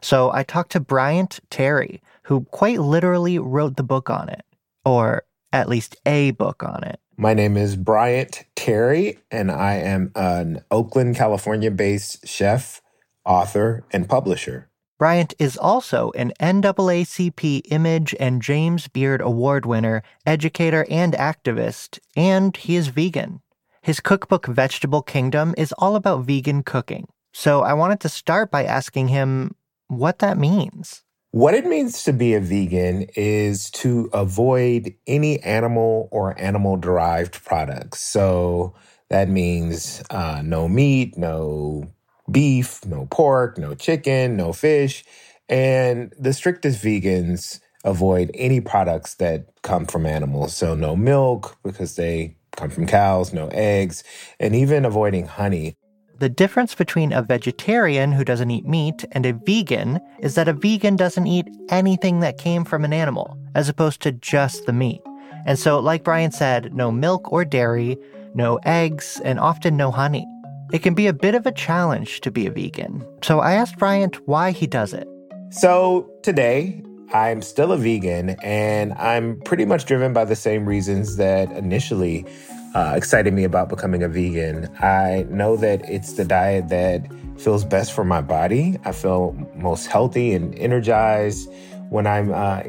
So 0.01 0.33
I 0.33 0.43
talked 0.43 0.73
to 0.73 0.81
Bryant 0.81 1.39
Terry, 1.51 2.01
who 2.23 2.47
quite 2.47 2.81
literally 2.81 3.39
wrote 3.39 3.77
the 3.77 3.83
book 3.83 4.09
on 4.09 4.31
it, 4.31 4.43
or 4.87 5.25
at 5.53 5.69
least 5.69 5.97
a 6.07 6.31
book 6.31 6.63
on 6.63 6.83
it. 6.83 6.99
My 7.19 7.35
name 7.35 7.59
is 7.59 7.77
Bryant 7.77 8.45
Terry, 8.57 9.19
and 9.31 9.51
I 9.51 9.75
am 9.75 10.11
an 10.15 10.65
Oakland, 10.71 11.15
California 11.15 11.71
based 11.71 12.27
chef, 12.27 12.81
author, 13.27 13.85
and 13.93 14.09
publisher. 14.09 14.71
Bryant 14.99 15.33
is 15.39 15.57
also 15.57 16.11
an 16.17 16.33
NAACP 16.41 17.63
Image 17.71 18.17
and 18.19 18.43
James 18.43 18.89
Beard 18.89 19.21
Award 19.21 19.65
winner, 19.65 20.03
educator, 20.27 20.85
and 20.91 21.13
activist, 21.13 22.01
and 22.17 22.57
he 22.57 22.75
is 22.75 22.89
vegan. 22.89 23.41
His 23.81 24.01
cookbook, 24.01 24.47
Vegetable 24.47 25.03
Kingdom, 25.03 25.55
is 25.57 25.73
all 25.79 25.95
about 25.95 26.25
vegan 26.25 26.65
cooking. 26.65 27.07
So 27.33 27.63
I 27.63 27.75
wanted 27.75 28.01
to 28.01 28.09
start 28.09 28.51
by 28.51 28.65
asking 28.65 29.07
him 29.07 29.55
what 29.87 30.19
that 30.19 30.37
means. 30.37 31.05
What 31.31 31.55
it 31.55 31.65
means 31.65 32.03
to 32.03 32.13
be 32.13 32.35
a 32.35 32.41
vegan 32.41 33.07
is 33.15 33.71
to 33.73 34.11
avoid 34.13 34.95
any 35.07 35.39
animal 35.41 36.09
or 36.11 36.37
animal 36.41 36.77
derived 36.77 37.45
products. 37.45 38.01
So 38.01 38.75
that 39.11 39.29
means 39.29 40.03
uh, 40.11 40.43
no 40.45 40.69
meat, 40.69 41.17
no 41.17 41.87
beef, 42.31 42.85
no 42.87 43.07
pork, 43.11 43.59
no 43.59 43.75
chicken, 43.75 44.37
no 44.37 44.53
fish. 44.53 45.05
And 45.49 46.13
the 46.19 46.33
strictest 46.33 46.83
vegans 46.83 47.61
avoid 47.85 48.31
any 48.35 48.61
products 48.61 49.15
that 49.15 49.47
come 49.63 49.87
from 49.87 50.07
animals. 50.07 50.55
So 50.55 50.75
no 50.75 50.95
milk 50.97 51.57
because 51.63 51.97
they 51.97 52.37
come 52.57 52.71
from 52.71 52.87
cows, 52.87 53.33
no 53.33 53.49
eggs, 53.53 54.03
and 54.41 54.55
even 54.55 54.85
avoiding 54.85 55.27
honey. 55.27 55.77
The 56.19 56.29
difference 56.29 56.75
between 56.75 57.13
a 57.13 57.23
vegetarian 57.23 58.11
who 58.11 58.25
doesn't 58.25 58.51
eat 58.51 58.67
meat 58.67 59.05
and 59.13 59.25
a 59.25 59.33
vegan 59.33 60.01
is 60.19 60.35
that 60.35 60.49
a 60.49 60.53
vegan 60.53 60.97
doesn't 60.97 61.29
eat 61.29 61.47
anything 61.69 62.19
that 62.21 62.39
came 62.39 62.65
from 62.65 62.85
an 62.85 62.93
animal, 62.93 63.39
as 63.55 63.69
opposed 63.69 64.01
to 64.03 64.13
just 64.13 64.67
the 64.67 64.73
meat. 64.73 65.01
And 65.47 65.57
so, 65.57 65.79
like 65.79 66.03
Bryant 66.03 66.35
said, 66.35 66.75
no 66.75 66.91
milk 66.91 67.33
or 67.33 67.45
dairy, 67.45 67.97
no 68.35 68.59
eggs, 68.65 69.21
and 69.25 69.39
often 69.39 69.77
no 69.77 69.93
honey. 69.93 70.27
It 70.71 70.83
can 70.83 70.93
be 70.93 71.07
a 71.07 71.15
bit 71.15 71.35
of 71.35 71.47
a 71.47 71.53
challenge 71.53 72.21
to 72.21 72.31
be 72.31 72.47
a 72.47 72.51
vegan. 72.51 73.07
So 73.23 73.41
I 73.41 73.53
asked 73.53 73.79
Bryant 73.79 74.27
why 74.29 74.51
he 74.51 74.67
does 74.67 74.93
it. 74.93 75.09
So 75.51 76.11
today, 76.23 76.83
I'm 77.15 77.41
still 77.41 77.73
a 77.73 77.79
vegan, 77.79 78.37
and 78.43 78.93
I'm 78.95 79.41
pretty 79.41 79.65
much 79.65 79.87
driven 79.87 80.13
by 80.13 80.27
the 80.27 80.37
same 80.37 80.67
reasons 80.67 81.17
that 81.17 81.51
initially 81.53 82.27
uh, 82.75 82.93
excited 82.95 83.33
me 83.33 83.45
about 83.45 83.71
becoming 83.71 84.03
a 84.03 84.09
vegan. 84.09 84.69
I 84.81 85.27
know 85.31 85.57
that 85.57 85.89
it's 85.89 86.13
the 86.13 86.25
diet 86.27 86.69
that 86.69 87.07
feels 87.39 87.65
best 87.65 87.95
for 87.95 88.05
my 88.05 88.21
body. 88.21 88.79
I 88.85 88.93
feel 88.93 89.35
most 89.57 89.87
healthy 89.87 90.35
and 90.35 90.55
energized 90.59 91.51
when 91.89 92.07
I'm 92.07 92.31
uh, 92.31 92.63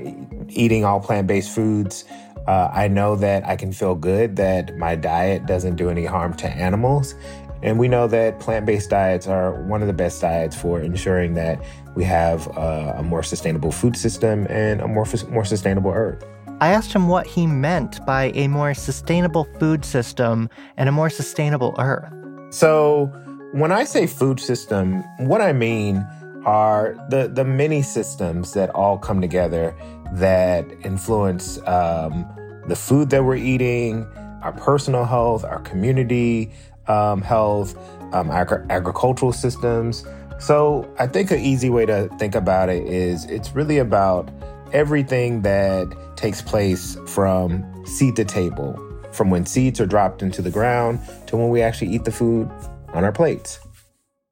eating 0.47 0.85
all 0.85 1.01
plant 1.01 1.27
based 1.27 1.53
foods. 1.53 2.05
Uh, 2.47 2.69
I 2.71 2.87
know 2.87 3.17
that 3.17 3.45
I 3.45 3.57
can 3.57 3.73
feel 3.73 3.93
good 3.93 4.37
that 4.37 4.77
my 4.77 4.95
diet 4.95 5.45
doesn't 5.45 5.75
do 5.75 5.89
any 5.89 6.05
harm 6.05 6.33
to 6.35 6.47
animals. 6.47 7.13
And 7.61 7.77
we 7.77 7.87
know 7.87 8.07
that 8.07 8.39
plant 8.39 8.65
based 8.65 8.89
diets 8.89 9.27
are 9.27 9.61
one 9.63 9.81
of 9.81 9.87
the 9.87 9.93
best 9.93 10.21
diets 10.21 10.55
for 10.55 10.79
ensuring 10.79 11.33
that 11.33 11.63
we 11.95 12.03
have 12.05 12.47
uh, 12.57 12.93
a 12.97 13.03
more 13.03 13.23
sustainable 13.23 13.71
food 13.71 13.97
system 13.97 14.47
and 14.49 14.81
a 14.81 14.87
more, 14.87 15.05
more 15.29 15.45
sustainable 15.45 15.91
earth. 15.91 16.23
I 16.61 16.69
asked 16.69 16.93
him 16.93 17.07
what 17.07 17.25
he 17.25 17.47
meant 17.47 18.05
by 18.05 18.31
a 18.35 18.47
more 18.47 18.73
sustainable 18.73 19.47
food 19.59 19.85
system 19.85 20.49
and 20.77 20.89
a 20.89 20.91
more 20.91 21.09
sustainable 21.09 21.75
earth. 21.79 22.11
So, 22.51 23.05
when 23.53 23.71
I 23.71 23.83
say 23.83 24.05
food 24.07 24.39
system, 24.39 25.03
what 25.19 25.41
I 25.41 25.53
mean 25.53 26.05
are 26.45 26.95
the, 27.09 27.27
the 27.27 27.43
many 27.43 27.81
systems 27.81 28.53
that 28.53 28.69
all 28.71 28.97
come 28.97 29.21
together 29.21 29.75
that 30.13 30.65
influence 30.83 31.59
um, 31.65 32.27
the 32.67 32.75
food 32.75 33.09
that 33.09 33.23
we're 33.23 33.35
eating, 33.35 34.05
our 34.41 34.53
personal 34.53 35.05
health, 35.05 35.43
our 35.43 35.59
community, 35.59 36.51
um, 36.89 37.21
health, 37.21 37.77
um, 38.13 38.29
agri- 38.31 38.65
agricultural 38.69 39.31
systems. 39.31 40.03
So 40.39 40.91
I 40.99 41.07
think 41.07 41.31
an 41.31 41.39
easy 41.39 41.69
way 41.69 41.85
to 41.85 42.07
think 42.17 42.35
about 42.35 42.69
it 42.69 42.85
is 42.87 43.25
it's 43.25 43.53
really 43.53 43.77
about 43.77 44.29
everything 44.73 45.41
that 45.41 45.87
takes 46.15 46.41
place 46.41 46.97
from 47.07 47.85
seed 47.85 48.15
to 48.17 48.25
table, 48.25 48.77
from 49.11 49.29
when 49.29 49.45
seeds 49.45 49.79
are 49.81 49.85
dropped 49.85 50.21
into 50.21 50.41
the 50.41 50.51
ground 50.51 50.99
to 51.27 51.37
when 51.37 51.49
we 51.49 51.61
actually 51.61 51.91
eat 51.91 52.05
the 52.05 52.11
food 52.11 52.49
on 52.93 53.03
our 53.03 53.11
plates. 53.11 53.59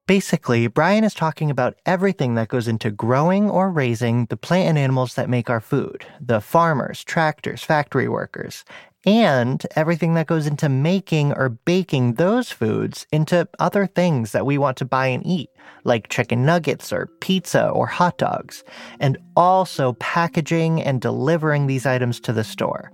Basically, 0.08 0.67
Bryant 0.67 1.06
is 1.06 1.13
talking 1.13 1.52
about 1.52 1.76
everything 1.86 2.36
that 2.36 2.48
goes 2.48 2.70
into 2.70 2.89
growing 2.89 3.50
or 3.50 3.70
raising 3.70 4.26
the 4.28 4.38
plant 4.38 4.70
and 4.70 4.78
animals 4.78 5.15
that 5.15 5.30
make 5.30 5.50
our 5.50 5.60
food 5.60 6.06
the 6.22 6.39
farmers, 6.39 7.04
tractors, 7.04 7.62
factory 7.62 8.08
workers, 8.08 8.63
and 9.08 9.65
everything 9.78 10.15
that 10.15 10.28
goes 10.28 10.46
into 10.46 10.67
making 10.67 11.32
or 11.32 11.48
baking 11.48 12.15
those 12.15 12.52
foods 12.52 13.08
into 13.13 13.48
other 13.58 13.88
things 13.88 14.34
that 14.34 14.46
we 14.46 14.58
want 14.58 14.76
to 14.76 14.84
buy 14.84 15.08
and 15.08 15.26
eat, 15.26 15.50
like 15.86 16.10
chicken 16.10 16.46
nuggets 16.46 16.91
or 16.91 17.08
pizza 17.22 17.70
or 17.70 17.88
hot 17.88 18.17
dogs, 18.17 18.65
and 19.00 19.17
also 19.38 19.93
packaging 19.93 20.84
and 20.84 21.00
delivering 21.00 21.67
these 21.67 21.86
items 21.86 22.20
to 22.20 22.34
the 22.34 22.43
store. 22.43 22.91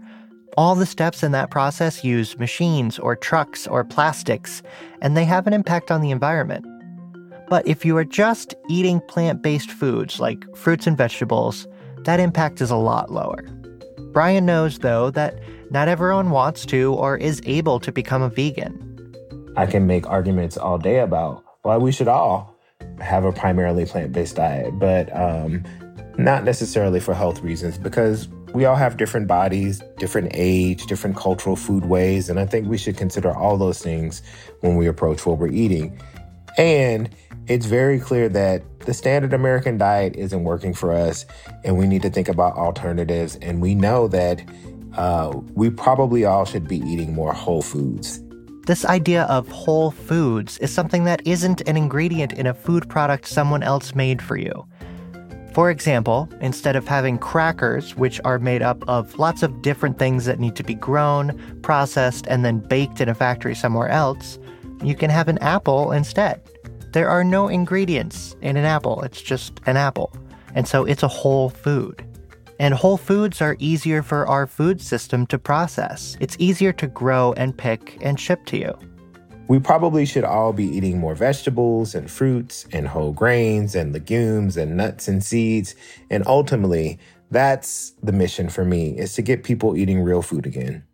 All 0.55 0.75
the 0.75 0.85
steps 0.85 1.23
in 1.23 1.31
that 1.31 1.49
process 1.49 2.03
use 2.03 2.37
machines 2.37 2.99
or 2.99 3.15
trucks 3.15 3.65
or 3.65 3.83
plastics, 3.83 4.61
and 5.01 5.17
they 5.17 5.25
have 5.25 5.47
an 5.47 5.53
impact 5.53 5.89
on 5.89 6.01
the 6.01 6.11
environment. 6.11 6.63
But 7.49 7.67
if 7.67 7.83
you 7.83 7.97
are 7.97 8.05
just 8.05 8.53
eating 8.69 9.01
plant 9.07 9.41
based 9.41 9.71
foods 9.71 10.19
like 10.19 10.45
fruits 10.55 10.85
and 10.85 10.95
vegetables, 10.95 11.67
that 12.03 12.19
impact 12.19 12.61
is 12.61 12.69
a 12.69 12.75
lot 12.75 13.11
lower. 13.11 13.43
Bryant 14.11 14.45
knows, 14.45 14.77
though, 14.77 15.09
that 15.09 15.39
not 15.73 15.87
everyone 15.87 16.29
wants 16.29 16.67
to 16.67 16.93
or 16.93 17.17
is 17.17 17.41
able 17.45 17.79
to 17.79 17.91
become 17.91 18.21
a 18.21 18.29
vegan. 18.29 19.15
I 19.57 19.65
can 19.65 19.87
make 19.87 20.07
arguments 20.07 20.55
all 20.55 20.77
day 20.77 20.99
about 20.99 21.43
why 21.63 21.77
we 21.77 21.91
should 21.91 22.07
all 22.07 22.55
have 23.01 23.25
a 23.25 23.31
primarily 23.31 23.87
plant 23.87 24.11
based 24.11 24.35
diet, 24.35 24.77
but 24.77 25.13
um, 25.15 25.63
not 26.15 26.43
necessarily 26.43 26.99
for 26.99 27.15
health 27.15 27.41
reasons 27.41 27.79
because 27.79 28.27
we 28.53 28.65
all 28.65 28.75
have 28.75 28.97
different 28.97 29.27
bodies, 29.27 29.81
different 29.97 30.29
age, 30.35 30.85
different 30.85 31.17
cultural 31.17 31.55
food 31.55 31.85
ways, 31.85 32.29
and 32.29 32.39
I 32.39 32.45
think 32.45 32.67
we 32.67 32.77
should 32.77 32.95
consider 32.95 33.35
all 33.35 33.57
those 33.57 33.81
things 33.81 34.21
when 34.59 34.75
we 34.75 34.85
approach 34.85 35.25
what 35.25 35.39
we're 35.39 35.47
eating. 35.47 35.99
And 36.55 37.09
it's 37.47 37.65
very 37.65 37.99
clear 37.99 38.29
that 38.29 38.61
the 38.81 38.93
standard 38.93 39.33
American 39.33 39.79
diet 39.79 40.15
isn't 40.15 40.43
working 40.43 40.75
for 40.75 40.93
us, 40.93 41.25
and 41.63 41.79
we 41.79 41.87
need 41.87 42.03
to 42.03 42.11
think 42.11 42.29
about 42.29 42.55
alternatives. 42.57 43.37
And 43.37 43.59
we 43.59 43.73
know 43.73 44.07
that 44.09 44.43
uh, 44.95 45.39
we 45.53 45.69
probably 45.69 46.25
all 46.25 46.45
should 46.45 46.67
be 46.67 46.77
eating 46.77 47.13
more 47.13 47.33
whole 47.33 47.61
foods. 47.61 48.23
This 48.65 48.85
idea 48.85 49.23
of 49.23 49.47
whole 49.49 49.91
foods 49.91 50.57
is 50.59 50.73
something 50.73 51.03
that 51.03 51.25
isn't 51.27 51.61
an 51.67 51.75
ingredient 51.75 52.33
in 52.33 52.47
a 52.47 52.53
food 52.53 52.87
product 52.87 53.27
someone 53.27 53.61
else 53.61 53.93
made 53.93 54.21
for 54.21 54.37
you. 54.37 54.65
For 55.53 55.69
example, 55.69 56.29
instead 56.41 56.75
of 56.75 56.87
having 56.87 57.19
crackers, 57.19 57.95
which 57.95 58.19
are 58.25 58.39
made 58.39 58.61
up 58.61 58.83
of 58.87 59.19
lots 59.19 59.43
of 59.43 59.61
different 59.61 59.99
things 59.99 60.25
that 60.25 60.39
need 60.39 60.55
to 60.55 60.63
be 60.63 60.73
grown, 60.73 61.59
processed, 61.61 62.25
and 62.27 62.43
then 62.43 62.59
baked 62.59 63.01
in 63.01 63.09
a 63.09 63.13
factory 63.13 63.53
somewhere 63.53 63.89
else, 63.89 64.39
you 64.81 64.95
can 64.95 65.09
have 65.09 65.27
an 65.27 65.37
apple 65.39 65.91
instead. 65.91 66.41
There 66.93 67.09
are 67.09 67.23
no 67.23 67.49
ingredients 67.49 68.35
in 68.41 68.57
an 68.57 68.65
apple, 68.65 69.01
it's 69.03 69.21
just 69.21 69.59
an 69.65 69.77
apple. 69.77 70.11
And 70.55 70.67
so 70.67 70.85
it's 70.85 71.03
a 71.03 71.07
whole 71.07 71.49
food. 71.49 72.03
And 72.63 72.73
whole 72.73 72.95
foods 72.95 73.41
are 73.41 73.57
easier 73.59 74.01
for 74.01 74.25
our 74.25 74.47
food 74.47 74.79
system 74.79 75.25
to 75.25 75.37
process. 75.37 76.15
It's 76.21 76.37
easier 76.39 76.71
to 76.71 76.87
grow 76.87 77.33
and 77.33 77.57
pick 77.57 77.97
and 77.99 78.17
ship 78.17 78.45
to 78.45 78.57
you. 78.57 78.73
We 79.49 79.59
probably 79.59 80.05
should 80.05 80.23
all 80.23 80.53
be 80.53 80.63
eating 80.63 80.97
more 80.97 81.13
vegetables 81.13 81.93
and 81.93 82.09
fruits 82.09 82.65
and 82.71 82.87
whole 82.87 83.11
grains 83.11 83.75
and 83.75 83.91
legumes 83.91 84.55
and 84.55 84.77
nuts 84.77 85.09
and 85.09 85.21
seeds. 85.21 85.75
And 86.09 86.25
ultimately, 86.25 86.99
that's 87.31 87.95
the 88.01 88.13
mission 88.13 88.47
for 88.47 88.63
me 88.63 88.97
is 88.97 89.13
to 89.15 89.21
get 89.21 89.43
people 89.43 89.75
eating 89.75 89.99
real 90.01 90.21
food 90.21 90.45
again. 90.45 90.85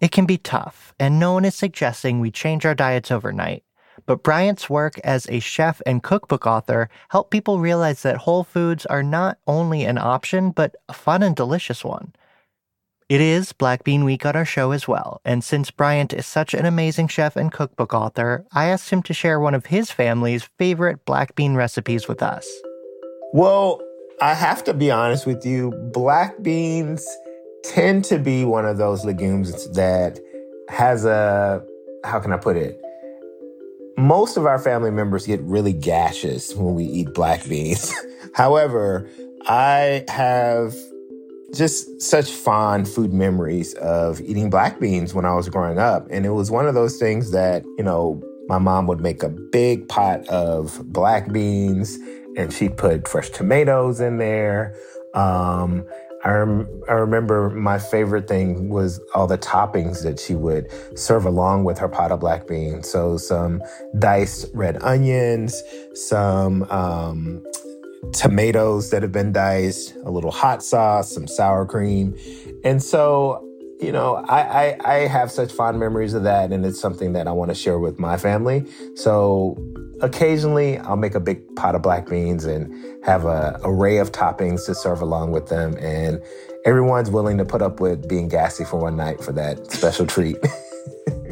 It 0.00 0.12
can 0.12 0.24
be 0.24 0.38
tough, 0.38 0.94
and 0.98 1.20
no 1.20 1.34
one 1.34 1.44
is 1.44 1.54
suggesting 1.54 2.20
we 2.20 2.30
change 2.30 2.64
our 2.64 2.74
diets 2.74 3.10
overnight. 3.10 3.64
But 4.06 4.22
Bryant's 4.22 4.70
work 4.70 4.98
as 5.00 5.26
a 5.28 5.40
chef 5.40 5.80
and 5.86 6.02
cookbook 6.02 6.46
author 6.46 6.88
helped 7.10 7.30
people 7.30 7.58
realize 7.58 8.02
that 8.02 8.18
whole 8.18 8.44
foods 8.44 8.86
are 8.86 9.02
not 9.02 9.38
only 9.46 9.84
an 9.84 9.98
option, 9.98 10.50
but 10.50 10.76
a 10.88 10.92
fun 10.92 11.22
and 11.22 11.36
delicious 11.36 11.84
one. 11.84 12.14
It 13.08 13.22
is 13.22 13.54
Black 13.54 13.84
Bean 13.84 14.04
Week 14.04 14.26
on 14.26 14.36
our 14.36 14.44
show 14.44 14.72
as 14.72 14.86
well, 14.86 15.22
and 15.24 15.42
since 15.42 15.70
Bryant 15.70 16.12
is 16.12 16.26
such 16.26 16.52
an 16.52 16.66
amazing 16.66 17.08
chef 17.08 17.36
and 17.36 17.50
cookbook 17.50 17.94
author, 17.94 18.44
I 18.52 18.66
asked 18.66 18.90
him 18.90 19.02
to 19.04 19.14
share 19.14 19.40
one 19.40 19.54
of 19.54 19.66
his 19.66 19.90
family's 19.90 20.44
favorite 20.58 21.06
black 21.06 21.34
bean 21.34 21.54
recipes 21.54 22.06
with 22.06 22.22
us. 22.22 22.46
Well, 23.32 23.80
I 24.20 24.34
have 24.34 24.62
to 24.64 24.74
be 24.74 24.90
honest 24.90 25.26
with 25.26 25.46
you, 25.46 25.70
black 25.94 26.42
beans 26.42 27.06
tend 27.64 28.04
to 28.06 28.18
be 28.18 28.44
one 28.44 28.66
of 28.66 28.76
those 28.76 29.06
legumes 29.06 29.70
that 29.70 30.20
has 30.68 31.06
a, 31.06 31.64
how 32.04 32.20
can 32.20 32.34
I 32.34 32.36
put 32.36 32.58
it? 32.58 32.78
Most 33.98 34.36
of 34.36 34.46
our 34.46 34.60
family 34.60 34.92
members 34.92 35.26
get 35.26 35.40
really 35.40 35.72
gaseous 35.72 36.54
when 36.54 36.76
we 36.76 36.84
eat 36.84 37.12
black 37.14 37.48
beans. 37.48 37.92
However, 38.32 39.10
I 39.48 40.04
have 40.06 40.72
just 41.52 42.00
such 42.00 42.30
fond 42.30 42.86
food 42.86 43.12
memories 43.12 43.74
of 43.74 44.20
eating 44.20 44.50
black 44.50 44.78
beans 44.78 45.14
when 45.14 45.24
I 45.24 45.34
was 45.34 45.48
growing 45.48 45.80
up. 45.80 46.06
And 46.12 46.24
it 46.24 46.30
was 46.30 46.48
one 46.48 46.68
of 46.68 46.74
those 46.74 46.98
things 46.98 47.32
that, 47.32 47.64
you 47.76 47.82
know, 47.82 48.22
my 48.46 48.58
mom 48.58 48.86
would 48.86 49.00
make 49.00 49.24
a 49.24 49.30
big 49.30 49.88
pot 49.88 50.24
of 50.28 50.80
black 50.92 51.32
beans 51.32 51.98
and 52.36 52.52
she'd 52.52 52.76
put 52.76 53.08
fresh 53.08 53.30
tomatoes 53.30 53.98
in 53.98 54.18
there. 54.18 54.76
Um, 55.14 55.84
I, 56.24 56.30
rem- 56.30 56.82
I 56.88 56.92
remember 56.92 57.50
my 57.50 57.78
favorite 57.78 58.26
thing 58.28 58.68
was 58.68 59.00
all 59.14 59.26
the 59.26 59.38
toppings 59.38 60.02
that 60.02 60.18
she 60.18 60.34
would 60.34 60.66
serve 60.98 61.24
along 61.24 61.64
with 61.64 61.78
her 61.78 61.88
pot 61.88 62.10
of 62.10 62.20
black 62.20 62.46
beans. 62.46 62.88
So 62.90 63.16
some 63.16 63.62
diced 63.98 64.46
red 64.52 64.82
onions, 64.82 65.62
some 65.94 66.64
um, 66.64 67.44
tomatoes 68.12 68.90
that 68.90 69.02
have 69.02 69.12
been 69.12 69.32
diced, 69.32 69.94
a 70.04 70.10
little 70.10 70.30
hot 70.30 70.62
sauce, 70.62 71.12
some 71.12 71.28
sour 71.28 71.64
cream. 71.66 72.16
And 72.64 72.82
so, 72.82 73.47
you 73.80 73.92
know, 73.92 74.16
I, 74.16 74.40
I, 74.40 74.78
I 74.84 74.94
have 75.06 75.30
such 75.30 75.52
fond 75.52 75.78
memories 75.78 76.14
of 76.14 76.24
that, 76.24 76.52
and 76.52 76.66
it's 76.66 76.80
something 76.80 77.12
that 77.12 77.28
I 77.28 77.32
want 77.32 77.50
to 77.50 77.54
share 77.54 77.78
with 77.78 77.98
my 77.98 78.16
family. 78.16 78.64
So 78.94 79.56
occasionally 80.00 80.78
I'll 80.78 80.96
make 80.96 81.14
a 81.14 81.20
big 81.20 81.54
pot 81.56 81.74
of 81.74 81.82
black 81.82 82.08
beans 82.08 82.44
and 82.44 82.72
have 83.04 83.24
a 83.24 83.58
array 83.64 83.98
of 83.98 84.12
toppings 84.12 84.64
to 84.66 84.74
serve 84.74 85.00
along 85.00 85.32
with 85.32 85.48
them. 85.48 85.76
And 85.78 86.22
everyone's 86.64 87.10
willing 87.10 87.38
to 87.38 87.44
put 87.44 87.62
up 87.62 87.80
with 87.80 88.08
being 88.08 88.28
gassy 88.28 88.64
for 88.64 88.78
one 88.78 88.96
night 88.96 89.20
for 89.22 89.32
that 89.32 89.70
special 89.70 90.06
treat. 90.06 90.36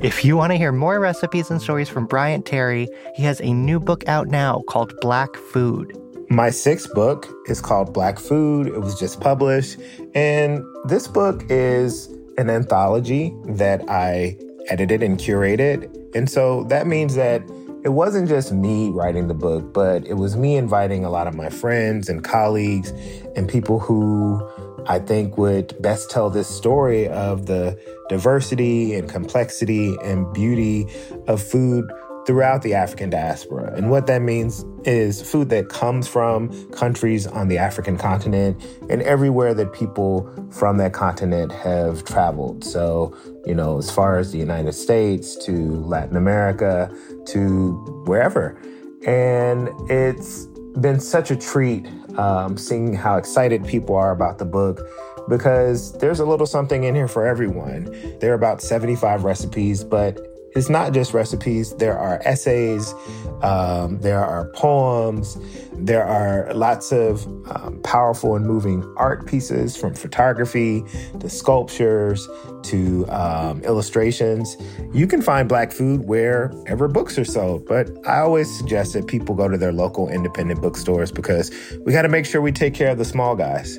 If 0.03 0.27
you 0.27 0.37
want 0.37 0.53
to 0.53 0.59
hear 0.59 0.73
more 0.73 1.01
recipes 1.01 1.51
and 1.51 1.61
stories 1.61 1.89
from 1.89 2.05
Bryant 2.05 2.45
Terry, 2.45 2.87
he 3.15 3.23
has 3.23 3.41
a 3.41 3.55
new 3.55 3.81
book 3.81 4.07
out 4.07 4.29
now 4.29 4.63
called 4.69 4.93
Black 5.01 5.35
Food. 5.37 5.97
My 6.29 6.51
sixth 6.51 6.93
book 6.93 7.27
is 7.47 7.63
called 7.63 7.95
Black 7.95 8.19
Food. 8.19 8.67
It 8.67 8.81
was 8.81 9.01
just 9.01 9.21
published. 9.21 9.79
And 10.15 10.63
this 10.85 11.09
book 11.09 11.45
is 11.49 12.15
an 12.39 12.51
anthology 12.51 13.35
that 13.47 13.83
I 13.89 14.39
edited 14.69 15.03
and 15.03 15.19
curated. 15.19 15.95
And 16.15 16.31
so 16.31 16.65
that 16.65 16.87
means 16.87 17.15
that 17.15 17.43
it 17.85 17.91
wasn't 17.91 18.29
just 18.29 18.53
me 18.53 18.91
writing 18.91 19.29
the 19.29 19.35
book, 19.35 19.73
but 19.73 20.05
it 20.07 20.15
was 20.15 20.37
me 20.37 20.57
inviting 20.57 21.05
a 21.05 21.11
lot 21.11 21.27
of 21.29 21.35
my 21.35 21.49
friends 21.49 22.09
and 22.09 22.25
colleagues 22.25 22.91
and 23.37 23.49
people 23.49 23.79
who 23.79 24.45
I 24.87 24.99
think 24.99 25.37
would 25.39 25.81
best 25.81 26.11
tell 26.11 26.31
this 26.31 26.49
story 26.49 27.09
of 27.09 27.47
the 27.47 27.79
diversity 28.09 28.95
and 28.95 29.09
complexity 29.09 29.97
and 30.03 30.33
beauty 30.33 30.87
of 31.27 31.43
food 31.43 31.91
throughout 32.27 32.63
the 32.63 32.75
African 32.75 33.09
diaspora. 33.09 33.73
And 33.77 33.89
what 33.89 34.09
that 34.09 34.21
means 34.21 34.65
is 34.85 35.23
food 35.23 35.49
that 35.51 35.69
comes 35.69 36.09
from 36.09 36.71
countries 36.73 37.27
on 37.27 37.47
the 37.47 37.57
African 37.57 37.97
continent 37.97 38.61
and 38.91 39.01
everywhere 39.03 39.55
that 39.55 39.73
people 39.73 40.29
from 40.51 40.77
that 40.79 40.93
continent 40.93 41.53
have 41.53 42.05
traveled. 42.05 42.65
So, 42.65 43.17
you 43.47 43.55
know, 43.55 43.79
as 43.79 43.91
far 43.93 44.19
as 44.19 44.33
the 44.33 44.39
United 44.39 44.73
States 44.73 45.37
to 45.47 45.53
Latin 45.85 46.17
America 46.17 46.93
to 47.27 47.73
wherever. 48.07 48.61
And 49.07 49.69
it's 49.89 50.47
been 50.81 50.99
such 50.99 51.31
a 51.31 51.37
treat 51.37 51.87
um, 52.19 52.57
seeing 52.59 52.93
how 52.93 53.17
excited 53.17 53.65
people 53.67 53.95
are 53.95 54.11
about 54.11 54.39
the 54.39 54.45
book 54.45 54.81
because 55.29 55.97
there's 55.99 56.21
a 56.21 56.27
little 56.27 56.47
something 56.47 56.85
in 56.85 56.95
here 56.95 57.09
for 57.09 57.25
everyone. 57.25 57.85
There 58.21 58.33
are 58.33 58.35
about 58.35 58.61
75 58.61 59.23
recipes, 59.25 59.85
but 59.85 60.36
it's 60.57 60.71
not 60.71 60.93
just 60.95 61.13
recipes. 61.13 61.75
There 61.75 61.99
are 61.99 62.21
essays, 62.25 62.95
um, 63.43 64.01
there 64.01 64.25
are 64.25 64.51
poems, 64.53 65.37
there 65.75 66.05
are 66.05 66.53
lots 66.55 66.93
of 66.93 67.27
um, 67.51 67.81
powerful 67.85 68.35
and 68.37 68.47
moving 68.47 68.83
art 68.97 69.27
pieces 69.27 69.77
from 69.77 69.95
photography 69.95 70.83
to 71.21 71.29
sculptures 71.29 72.27
to 72.65 73.07
um, 73.09 73.63
illustrations. 73.65 74.57
You 74.95 75.07
can 75.07 75.21
find 75.21 75.47
Black 75.49 75.73
food 75.73 76.07
wherever 76.07 76.89
books 76.89 77.19
are 77.19 77.25
sold, 77.25 77.67
but 77.67 77.91
I 78.07 78.21
always 78.21 78.51
suggest 78.57 78.95
that 78.95 79.07
people 79.07 79.35
go 79.35 79.49
to 79.49 79.59
their 79.59 79.73
local 79.73 80.09
independent 80.09 80.63
bookstores 80.63 81.13
because 81.13 81.51
we 81.85 81.93
got 81.93 82.03
to 82.03 82.09
make 82.09 82.25
sure 82.25 82.41
we 82.41 82.53
take 82.53 82.75
care 82.75 82.91
of 82.91 82.99
the 82.99 83.05
small 83.05 83.37
guys. 83.37 83.79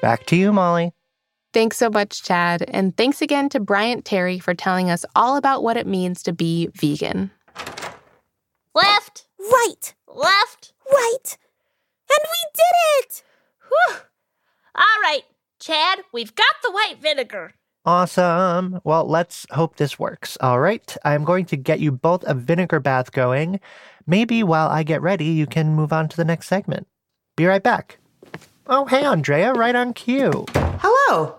Back 0.00 0.24
to 0.26 0.36
you, 0.36 0.52
Molly. 0.52 0.92
Thanks 1.58 1.76
so 1.76 1.90
much, 1.90 2.22
Chad. 2.22 2.62
And 2.68 2.96
thanks 2.96 3.20
again 3.20 3.48
to 3.48 3.58
Bryant 3.58 4.04
Terry 4.04 4.38
for 4.38 4.54
telling 4.54 4.90
us 4.90 5.04
all 5.16 5.36
about 5.36 5.64
what 5.64 5.76
it 5.76 5.88
means 5.88 6.22
to 6.22 6.32
be 6.32 6.68
vegan. 6.72 7.32
Left, 8.76 9.26
Right, 9.40 9.92
left. 10.06 10.72
right. 10.88 11.36
And 12.08 12.20
we 12.22 12.50
did 12.54 12.74
it! 13.00 13.22
Whew. 13.66 13.96
All 14.76 15.02
right, 15.02 15.22
Chad, 15.58 16.04
we've 16.12 16.32
got 16.36 16.46
the 16.62 16.70
white 16.70 16.98
vinegar. 17.02 17.54
Awesome. 17.84 18.80
Well, 18.84 19.04
let's 19.08 19.44
hope 19.50 19.78
this 19.78 19.98
works. 19.98 20.38
All 20.40 20.60
right. 20.60 20.96
I'm 21.04 21.24
going 21.24 21.44
to 21.46 21.56
get 21.56 21.80
you 21.80 21.90
both 21.90 22.22
a 22.28 22.34
vinegar 22.34 22.78
bath 22.78 23.10
going. 23.10 23.58
Maybe 24.06 24.44
while 24.44 24.68
I 24.68 24.84
get 24.84 25.02
ready, 25.02 25.24
you 25.24 25.48
can 25.48 25.74
move 25.74 25.92
on 25.92 26.08
to 26.08 26.16
the 26.16 26.24
next 26.24 26.46
segment. 26.46 26.86
Be 27.34 27.46
right 27.46 27.64
back. 27.64 27.98
Oh, 28.68 28.84
hey, 28.84 29.04
Andrea, 29.04 29.54
right 29.54 29.74
on 29.74 29.92
cue. 29.92 30.46
Hello. 30.54 31.34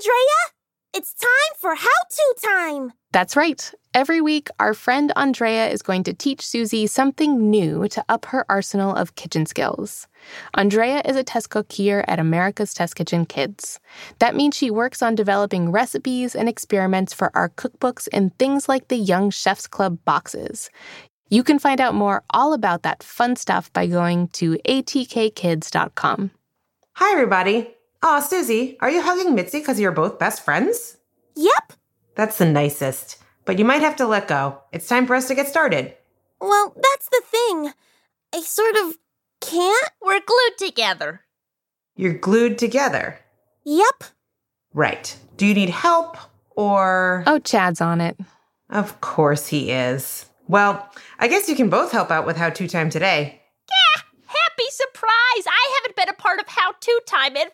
Hey, 0.00 0.08
Andrea! 0.08 0.54
It's 0.94 1.14
time 1.14 1.54
for 1.58 1.74
How 1.74 1.86
To 2.10 2.34
Time! 2.42 2.92
That's 3.12 3.36
right. 3.36 3.72
Every 3.92 4.20
week, 4.20 4.48
our 4.58 4.72
friend 4.72 5.12
Andrea 5.14 5.68
is 5.68 5.82
going 5.82 6.04
to 6.04 6.14
teach 6.14 6.46
Susie 6.46 6.86
something 6.86 7.50
new 7.50 7.86
to 7.88 8.04
up 8.08 8.26
her 8.26 8.46
arsenal 8.48 8.94
of 8.94 9.14
kitchen 9.14 9.46
skills. 9.46 10.06
Andrea 10.54 11.02
is 11.04 11.16
a 11.16 11.24
test 11.24 11.50
cook 11.50 11.70
here 11.72 12.04
at 12.08 12.18
America's 12.18 12.72
Test 12.72 12.96
Kitchen 12.96 13.26
Kids. 13.26 13.78
That 14.20 14.34
means 14.34 14.56
she 14.56 14.70
works 14.70 15.02
on 15.02 15.14
developing 15.14 15.70
recipes 15.70 16.34
and 16.34 16.48
experiments 16.48 17.12
for 17.12 17.30
our 17.34 17.50
cookbooks 17.50 18.08
and 18.12 18.36
things 18.38 18.68
like 18.68 18.88
the 18.88 18.96
Young 18.96 19.30
Chefs 19.30 19.66
Club 19.66 19.98
boxes. 20.04 20.70
You 21.28 21.42
can 21.42 21.58
find 21.58 21.80
out 21.80 21.94
more 21.94 22.22
all 22.30 22.54
about 22.54 22.82
that 22.84 23.02
fun 23.02 23.36
stuff 23.36 23.72
by 23.72 23.86
going 23.86 24.28
to 24.28 24.56
atkkids.com. 24.66 26.30
Hi, 26.94 27.12
everybody. 27.12 27.74
Aw, 28.02 28.20
Susie, 28.20 28.78
are 28.80 28.90
you 28.90 29.02
hugging 29.02 29.34
Mitzi 29.34 29.58
because 29.58 29.78
you're 29.78 29.92
both 29.92 30.18
best 30.18 30.42
friends? 30.42 30.96
Yep. 31.36 31.74
That's 32.14 32.38
the 32.38 32.46
nicest. 32.46 33.18
But 33.44 33.58
you 33.58 33.64
might 33.64 33.82
have 33.82 33.96
to 33.96 34.06
let 34.06 34.26
go. 34.26 34.62
It's 34.72 34.88
time 34.88 35.06
for 35.06 35.14
us 35.14 35.28
to 35.28 35.34
get 35.34 35.48
started. 35.48 35.94
Well, 36.40 36.74
that's 36.74 37.08
the 37.10 37.22
thing. 37.26 37.72
I 38.34 38.40
sort 38.40 38.76
of 38.76 38.96
can't. 39.42 39.90
We're 40.00 40.20
glued 40.20 40.58
together. 40.58 41.20
You're 41.94 42.14
glued 42.14 42.56
together. 42.56 43.18
Yep. 43.64 44.04
Right. 44.72 45.16
Do 45.36 45.44
you 45.44 45.54
need 45.54 45.70
help 45.70 46.16
or. 46.50 47.22
Oh, 47.26 47.38
Chad's 47.38 47.82
on 47.82 48.00
it. 48.00 48.18
Of 48.70 49.00
course 49.02 49.48
he 49.48 49.72
is. 49.72 50.24
Well, 50.48 50.90
I 51.18 51.28
guess 51.28 51.48
you 51.48 51.54
can 51.54 51.68
both 51.68 51.92
help 51.92 52.10
out 52.10 52.26
with 52.26 52.36
How 52.36 52.48
To 52.50 52.66
Time 52.66 52.88
today. 52.88 53.39
Happy 54.60 54.70
surprise! 54.72 55.46
I 55.46 55.74
haven't 55.78 55.96
been 55.96 56.08
a 56.10 56.20
part 56.20 56.38
of 56.38 56.46
How 56.48 56.72
To 56.72 57.00
Time 57.06 57.34
in 57.34 57.48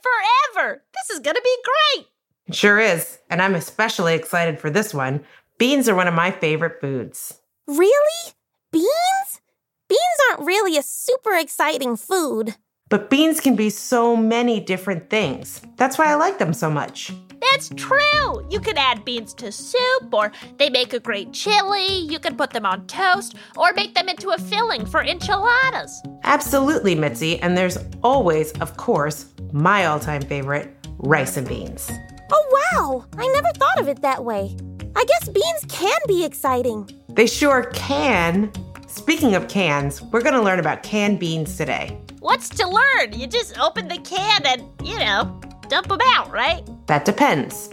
forever. 0.54 0.82
This 0.92 1.16
is 1.16 1.20
gonna 1.20 1.40
be 1.42 1.56
great. 1.94 2.06
It 2.48 2.54
sure 2.54 2.80
is. 2.80 3.18
And 3.30 3.40
I'm 3.40 3.54
especially 3.54 4.14
excited 4.14 4.58
for 4.58 4.70
this 4.70 4.92
one. 4.92 5.24
Beans 5.56 5.88
are 5.88 5.94
one 5.94 6.08
of 6.08 6.14
my 6.14 6.32
favorite 6.32 6.80
foods. 6.80 7.40
Really? 7.68 8.32
Beans? 8.72 9.40
Beans 9.88 10.00
aren't 10.30 10.46
really 10.46 10.76
a 10.76 10.82
super 10.82 11.34
exciting 11.34 11.96
food. 11.96 12.56
But 12.88 13.10
beans 13.10 13.40
can 13.40 13.56
be 13.56 13.68
so 13.68 14.14
many 14.14 14.60
different 14.60 15.10
things. 15.10 15.60
That's 15.76 15.98
why 15.98 16.06
I 16.06 16.14
like 16.14 16.38
them 16.38 16.52
so 16.52 16.70
much. 16.70 17.12
That's 17.40 17.68
true. 17.70 18.46
You 18.48 18.60
can 18.60 18.78
add 18.78 19.04
beans 19.04 19.34
to 19.34 19.50
soup, 19.50 20.12
or 20.12 20.30
they 20.58 20.70
make 20.70 20.92
a 20.92 21.00
great 21.00 21.32
chili. 21.32 21.98
You 21.98 22.20
can 22.20 22.36
put 22.36 22.50
them 22.50 22.64
on 22.64 22.86
toast, 22.86 23.34
or 23.56 23.72
make 23.72 23.96
them 23.96 24.08
into 24.08 24.30
a 24.30 24.38
filling 24.38 24.86
for 24.86 25.02
enchiladas. 25.02 26.00
Absolutely, 26.22 26.94
Mitzi. 26.94 27.40
And 27.40 27.58
there's 27.58 27.76
always, 28.04 28.52
of 28.60 28.76
course, 28.76 29.32
my 29.52 29.86
all 29.86 29.98
time 29.98 30.22
favorite 30.22 30.72
rice 30.98 31.36
and 31.36 31.48
beans. 31.48 31.90
Oh, 32.32 32.68
wow. 32.72 33.04
I 33.18 33.26
never 33.26 33.48
thought 33.56 33.80
of 33.80 33.88
it 33.88 34.00
that 34.02 34.24
way. 34.24 34.56
I 34.94 35.04
guess 35.04 35.28
beans 35.28 35.64
can 35.68 35.98
be 36.06 36.24
exciting. 36.24 36.88
They 37.08 37.26
sure 37.26 37.64
can. 37.74 38.52
Speaking 38.86 39.34
of 39.34 39.48
cans, 39.48 40.02
we're 40.02 40.22
going 40.22 40.34
to 40.34 40.42
learn 40.42 40.60
about 40.60 40.84
canned 40.84 41.18
beans 41.18 41.56
today. 41.56 42.00
What's 42.26 42.48
to 42.48 42.68
learn? 42.68 43.12
You 43.12 43.28
just 43.28 43.56
open 43.56 43.86
the 43.86 43.98
can 43.98 44.44
and, 44.46 44.62
you 44.82 44.98
know, 44.98 45.40
dump 45.68 45.86
them 45.86 46.00
out, 46.06 46.28
right? 46.32 46.68
That 46.88 47.04
depends. 47.04 47.70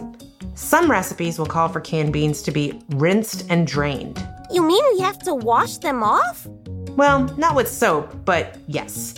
Some 0.54 0.88
recipes 0.88 1.40
will 1.40 1.46
call 1.46 1.68
for 1.68 1.80
canned 1.80 2.12
beans 2.12 2.40
to 2.42 2.52
be 2.52 2.80
rinsed 2.90 3.50
and 3.50 3.66
drained. 3.66 4.24
You 4.52 4.62
mean 4.62 4.84
we 4.92 5.00
have 5.00 5.18
to 5.24 5.34
wash 5.34 5.78
them 5.78 6.04
off? 6.04 6.46
Well, 6.90 7.24
not 7.36 7.56
with 7.56 7.66
soap, 7.66 8.24
but 8.24 8.56
yes. 8.68 9.16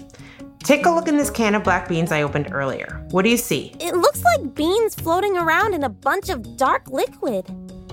Take 0.61 0.87
a 0.87 0.90
look 0.90 1.07
in 1.07 1.18
this 1.18 1.29
can 1.29 1.55
of 1.55 1.62
black 1.62 1.87
beans 1.87 2.12
I 2.12 2.22
opened 2.22 2.49
earlier. 2.51 3.07
What 3.11 3.20
do 3.20 3.29
you 3.29 3.37
see? 3.37 3.77
It 3.79 3.94
looks 3.94 4.25
like 4.25 4.55
beans 4.55 4.94
floating 4.94 5.37
around 5.37 5.75
in 5.75 5.85
a 5.85 5.90
bunch 5.90 6.31
of 6.31 6.57
dark 6.57 6.88
liquid. 6.88 7.44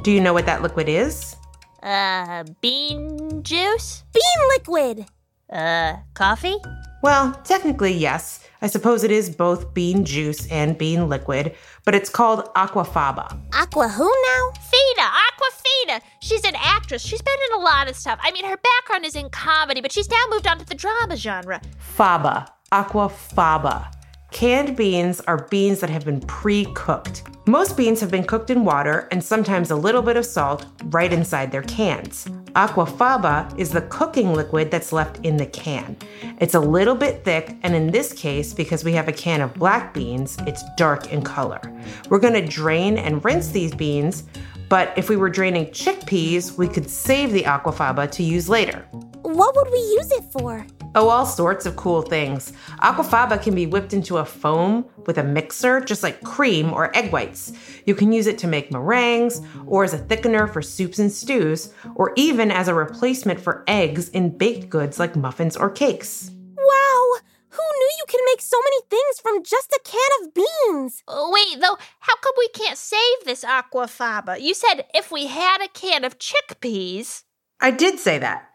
Do 0.01 0.11
you 0.11 0.21
know 0.21 0.31
what 0.31 0.45
that 0.45 0.61
liquid 0.61 0.87
is? 0.87 1.35
Uh, 1.81 2.45
bean 2.61 3.43
juice? 3.43 4.05
Bean 4.13 4.47
liquid! 4.55 5.07
Uh, 5.53 5.97
coffee? 6.15 6.57
Well, 7.03 7.33
technically, 7.43 7.93
yes. 7.93 8.39
I 8.61 8.67
suppose 8.67 9.03
it 9.03 9.11
is 9.11 9.29
both 9.29 9.73
bean 9.73 10.05
juice 10.05 10.47
and 10.47 10.77
bean 10.77 11.09
liquid, 11.09 11.53
but 11.83 11.93
it's 11.93 12.09
called 12.09 12.45
aquafaba. 12.55 13.37
Aqua 13.53 13.89
who 13.89 14.05
now? 14.05 14.51
Fina, 14.71 15.09
Aquafina. 15.27 16.01
She's 16.21 16.45
an 16.45 16.55
actress. 16.55 17.01
She's 17.01 17.21
been 17.21 17.35
in 17.51 17.59
a 17.59 17.63
lot 17.63 17.89
of 17.89 17.95
stuff. 17.97 18.19
I 18.23 18.31
mean, 18.31 18.45
her 18.45 18.57
background 18.57 19.05
is 19.05 19.15
in 19.15 19.29
comedy, 19.29 19.81
but 19.81 19.91
she's 19.91 20.09
now 20.09 20.23
moved 20.31 20.47
on 20.47 20.57
to 20.59 20.65
the 20.65 20.75
drama 20.75 21.17
genre. 21.17 21.61
Faba. 21.97 22.47
Aquafaba. 22.71 23.91
Canned 24.33 24.75
beans 24.75 25.21
are 25.21 25.45
beans 25.51 25.79
that 25.79 25.91
have 25.91 26.05
been 26.05 26.19
pre 26.21 26.65
cooked. 26.73 27.21
Most 27.45 27.77
beans 27.77 27.99
have 27.99 28.09
been 28.09 28.23
cooked 28.23 28.49
in 28.49 28.65
water 28.65 29.07
and 29.11 29.23
sometimes 29.23 29.69
a 29.69 29.75
little 29.75 30.01
bit 30.01 30.17
of 30.17 30.25
salt 30.25 30.65
right 30.85 31.13
inside 31.13 31.51
their 31.51 31.61
cans. 31.61 32.25
Aquafaba 32.55 33.57
is 33.59 33.69
the 33.69 33.83
cooking 33.83 34.33
liquid 34.33 34.71
that's 34.71 34.91
left 34.91 35.23
in 35.23 35.37
the 35.37 35.45
can. 35.45 35.95
It's 36.39 36.55
a 36.55 36.59
little 36.59 36.95
bit 36.95 37.23
thick, 37.23 37.55
and 37.61 37.75
in 37.75 37.91
this 37.91 38.11
case, 38.11 38.55
because 38.55 38.83
we 38.83 38.93
have 38.93 39.07
a 39.07 39.13
can 39.13 39.39
of 39.39 39.53
black 39.53 39.93
beans, 39.93 40.35
it's 40.47 40.63
dark 40.77 41.13
in 41.13 41.21
color. 41.21 41.61
We're 42.09 42.19
gonna 42.19 42.45
drain 42.45 42.97
and 42.97 43.23
rinse 43.23 43.49
these 43.49 43.75
beans, 43.75 44.23
but 44.67 44.97
if 44.97 45.09
we 45.09 45.15
were 45.15 45.29
draining 45.29 45.67
chickpeas, 45.67 46.57
we 46.57 46.67
could 46.67 46.89
save 46.89 47.33
the 47.33 47.43
aquafaba 47.43 48.09
to 48.09 48.23
use 48.23 48.49
later. 48.49 48.83
What 49.21 49.55
would 49.55 49.71
we 49.71 49.77
use 49.77 50.11
it 50.11 50.23
for? 50.31 50.65
Oh, 50.95 51.09
all 51.09 51.25
sorts 51.25 51.65
of 51.65 51.75
cool 51.75 52.03
things. 52.03 52.53
Aquafaba 52.81 53.41
can 53.41 53.55
be 53.55 53.65
whipped 53.65 53.93
into 53.93 54.17
a 54.17 54.25
foam 54.25 54.85
with 55.07 55.17
a 55.17 55.23
mixer, 55.23 55.81
just 55.81 56.03
like 56.03 56.21
cream 56.21 56.71
or 56.71 56.95
egg 56.95 57.11
whites. 57.11 57.51
You 57.87 57.95
can 57.95 58.11
use 58.11 58.27
it 58.27 58.37
to 58.39 58.47
make 58.47 58.71
meringues, 58.71 59.41
or 59.65 59.83
as 59.83 59.95
a 59.95 59.97
thickener 59.97 60.51
for 60.51 60.61
soups 60.61 60.99
and 60.99 61.11
stews, 61.11 61.73
or 61.95 62.13
even 62.15 62.51
as 62.51 62.67
a 62.67 62.75
replacement 62.75 63.39
for 63.39 63.63
eggs 63.67 64.09
in 64.09 64.37
baked 64.37 64.69
goods 64.69 64.99
like 64.99 65.15
muffins 65.15 65.57
or 65.57 65.71
cakes. 65.71 66.29
Wow! 66.55 67.19
Who 67.49 67.61
knew 67.61 67.89
you 67.97 68.05
can 68.07 68.21
make 68.25 68.41
so 68.41 68.59
many 68.63 68.81
things 68.89 69.19
from 69.19 69.43
just 69.43 69.71
a 69.71 69.79
can 69.83 70.09
of 70.21 70.33
beans? 70.33 71.01
Uh, 71.07 71.27
Wait, 71.29 71.59
though, 71.59 71.77
how 72.01 72.15
come 72.17 72.33
we 72.37 72.49
can't 72.49 72.77
save 72.77 73.25
this 73.25 73.43
aquafaba? 73.43 74.39
You 74.39 74.53
said 74.53 74.85
if 74.93 75.11
we 75.11 75.25
had 75.25 75.63
a 75.63 75.67
can 75.69 76.03
of 76.03 76.19
chickpeas. 76.19 77.23
I 77.59 77.71
did 77.71 77.97
say 77.99 78.19
that. 78.19 78.49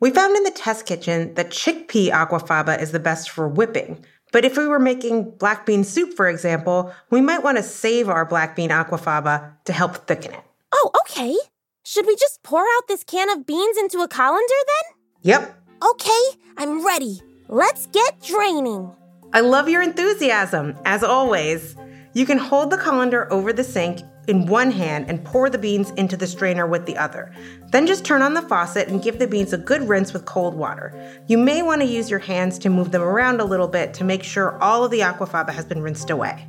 We 0.00 0.10
found 0.10 0.36
in 0.36 0.44
the 0.44 0.50
test 0.50 0.86
kitchen 0.86 1.34
that 1.34 1.50
chickpea 1.50 2.10
aquafaba 2.10 2.80
is 2.80 2.92
the 2.92 3.00
best 3.00 3.30
for 3.30 3.48
whipping. 3.48 4.04
But 4.32 4.44
if 4.44 4.56
we 4.56 4.66
were 4.66 4.78
making 4.78 5.30
black 5.38 5.64
bean 5.64 5.84
soup, 5.84 6.14
for 6.14 6.28
example, 6.28 6.92
we 7.10 7.20
might 7.20 7.42
want 7.42 7.56
to 7.56 7.62
save 7.62 8.08
our 8.08 8.24
black 8.24 8.56
bean 8.56 8.70
aquafaba 8.70 9.52
to 9.64 9.72
help 9.72 10.06
thicken 10.06 10.32
it. 10.32 10.44
Oh, 10.72 10.90
okay. 11.02 11.36
Should 11.84 12.06
we 12.06 12.16
just 12.16 12.42
pour 12.42 12.60
out 12.60 12.88
this 12.88 13.04
can 13.04 13.30
of 13.30 13.46
beans 13.46 13.76
into 13.78 14.00
a 14.00 14.08
colander 14.08 14.42
then? 14.66 14.94
Yep, 15.22 15.56
Okay, 15.82 16.38
I'm 16.56 16.84
ready. 16.84 17.20
Let's 17.48 17.86
get 17.88 18.20
draining. 18.22 18.90
I 19.34 19.40
love 19.40 19.68
your 19.68 19.82
enthusiasm, 19.82 20.74
as 20.86 21.04
always. 21.04 21.76
You 22.16 22.24
can 22.24 22.38
hold 22.38 22.70
the 22.70 22.78
colander 22.78 23.30
over 23.30 23.52
the 23.52 23.62
sink 23.62 24.00
in 24.26 24.46
one 24.46 24.70
hand 24.70 25.04
and 25.10 25.22
pour 25.22 25.50
the 25.50 25.58
beans 25.58 25.90
into 25.98 26.16
the 26.16 26.26
strainer 26.26 26.66
with 26.66 26.86
the 26.86 26.96
other. 26.96 27.30
Then 27.72 27.86
just 27.86 28.06
turn 28.06 28.22
on 28.22 28.32
the 28.32 28.40
faucet 28.40 28.88
and 28.88 29.02
give 29.02 29.18
the 29.18 29.26
beans 29.26 29.52
a 29.52 29.58
good 29.58 29.86
rinse 29.86 30.14
with 30.14 30.24
cold 30.24 30.54
water. 30.54 31.20
You 31.26 31.36
may 31.36 31.60
want 31.60 31.82
to 31.82 31.86
use 31.86 32.08
your 32.08 32.20
hands 32.20 32.58
to 32.60 32.70
move 32.70 32.90
them 32.90 33.02
around 33.02 33.42
a 33.42 33.44
little 33.44 33.68
bit 33.68 33.92
to 33.92 34.04
make 34.04 34.22
sure 34.22 34.56
all 34.62 34.82
of 34.82 34.90
the 34.90 35.00
aquafaba 35.00 35.50
has 35.50 35.66
been 35.66 35.82
rinsed 35.82 36.08
away. 36.08 36.48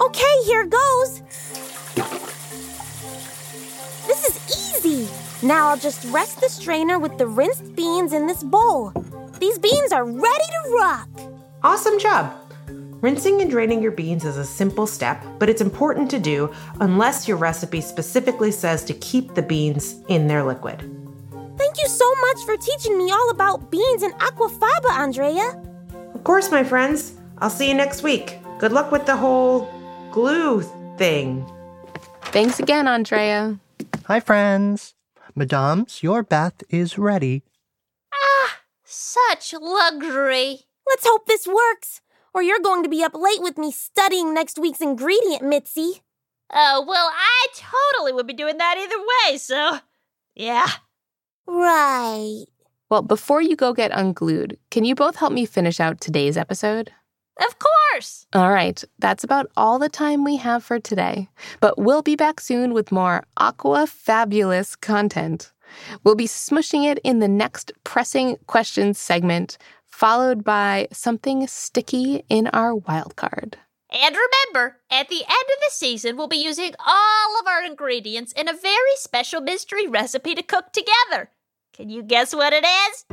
Okay, 0.00 0.42
here 0.44 0.66
goes. 0.66 1.22
This 4.06 4.28
is 4.28 4.76
easy. 4.76 5.08
Now 5.44 5.70
I'll 5.70 5.76
just 5.76 6.04
rest 6.12 6.40
the 6.40 6.48
strainer 6.48 7.00
with 7.00 7.18
the 7.18 7.26
rinsed 7.26 7.74
beans 7.74 8.12
in 8.12 8.28
this 8.28 8.44
bowl. 8.44 8.92
These 9.40 9.58
beans 9.58 9.90
are 9.90 10.04
ready 10.04 10.22
to 10.22 10.70
rock. 10.76 11.08
Awesome 11.64 11.98
job! 11.98 12.39
Rinsing 13.00 13.40
and 13.40 13.50
draining 13.50 13.82
your 13.82 13.92
beans 13.92 14.26
is 14.26 14.36
a 14.36 14.44
simple 14.44 14.86
step, 14.86 15.24
but 15.38 15.48
it's 15.48 15.62
important 15.62 16.10
to 16.10 16.18
do 16.18 16.52
unless 16.80 17.26
your 17.26 17.38
recipe 17.38 17.80
specifically 17.80 18.52
says 18.52 18.84
to 18.84 18.94
keep 18.94 19.34
the 19.34 19.42
beans 19.42 19.96
in 20.08 20.26
their 20.26 20.44
liquid. 20.44 20.80
Thank 21.56 21.78
you 21.78 21.88
so 21.88 22.14
much 22.16 22.44
for 22.44 22.58
teaching 22.58 22.98
me 22.98 23.10
all 23.10 23.30
about 23.30 23.70
beans 23.70 24.02
and 24.02 24.12
aquafaba, 24.14 24.90
Andrea. 24.90 25.62
Of 26.14 26.24
course, 26.24 26.50
my 26.50 26.62
friends. 26.62 27.14
I'll 27.38 27.48
see 27.48 27.68
you 27.68 27.74
next 27.74 28.02
week. 28.02 28.38
Good 28.58 28.72
luck 28.72 28.92
with 28.92 29.06
the 29.06 29.16
whole 29.16 29.72
glue 30.10 30.60
thing. 30.98 31.50
Thanks 32.24 32.60
again, 32.60 32.86
Andrea. 32.86 33.58
Hi, 34.04 34.20
friends. 34.20 34.94
Madams, 35.34 36.02
your 36.02 36.22
bath 36.22 36.62
is 36.68 36.98
ready. 36.98 37.44
Ah, 38.12 38.58
such 38.84 39.54
luxury. 39.58 40.66
Let's 40.86 41.06
hope 41.06 41.26
this 41.26 41.46
works, 41.46 42.02
or 42.34 42.42
you're 42.42 42.60
going 42.60 42.82
to 42.82 42.88
be 42.88 43.02
up 43.02 43.14
late 43.14 43.40
with 43.42 43.58
me 43.58 43.70
studying 43.70 44.32
next 44.34 44.58
week's 44.58 44.80
ingredient, 44.80 45.42
Mitzi. 45.42 46.02
Oh, 46.52 46.84
well, 46.86 47.10
I 47.12 47.46
totally 47.54 48.12
would 48.12 48.26
be 48.26 48.32
doing 48.32 48.58
that 48.58 48.76
either 48.78 49.30
way, 49.32 49.38
so 49.38 49.78
yeah. 50.34 50.66
Right. 51.46 52.44
Well, 52.88 53.02
before 53.02 53.40
you 53.40 53.54
go 53.54 53.72
get 53.72 53.92
unglued, 53.94 54.58
can 54.70 54.84
you 54.84 54.94
both 54.94 55.16
help 55.16 55.32
me 55.32 55.46
finish 55.46 55.78
out 55.78 56.00
today's 56.00 56.36
episode? 56.36 56.90
Of 57.40 57.56
course. 57.58 58.26
All 58.32 58.50
right, 58.50 58.82
that's 58.98 59.24
about 59.24 59.50
all 59.56 59.78
the 59.78 59.88
time 59.88 60.24
we 60.24 60.36
have 60.36 60.62
for 60.62 60.78
today. 60.78 61.28
But 61.60 61.78
we'll 61.78 62.02
be 62.02 62.16
back 62.16 62.40
soon 62.40 62.74
with 62.74 62.92
more 62.92 63.24
Aqua 63.36 63.86
Fabulous 63.86 64.76
content. 64.76 65.52
We'll 66.04 66.16
be 66.16 66.26
smushing 66.26 66.84
it 66.84 66.98
in 67.04 67.20
the 67.20 67.28
next 67.28 67.72
pressing 67.84 68.36
questions 68.46 68.98
segment, 68.98 69.56
followed 70.00 70.42
by 70.42 70.88
something 70.90 71.46
sticky 71.46 72.24
in 72.30 72.46
our 72.54 72.74
wild 72.74 73.16
card. 73.16 73.58
And 73.90 74.16
remember, 74.16 74.78
at 74.90 75.10
the 75.10 75.22
end 75.22 75.26
of 75.26 75.58
the 75.60 75.70
season, 75.72 76.16
we'll 76.16 76.26
be 76.26 76.42
using 76.42 76.72
all 76.86 77.38
of 77.38 77.46
our 77.46 77.62
ingredients 77.62 78.32
in 78.32 78.48
a 78.48 78.54
very 78.54 78.96
special 78.96 79.42
mystery 79.42 79.86
recipe 79.86 80.34
to 80.34 80.42
cook 80.42 80.72
together. 80.72 81.28
Can 81.74 81.90
you 81.90 82.02
guess 82.02 82.34
what 82.34 82.54
it 82.54 82.64
is? 82.64 83.04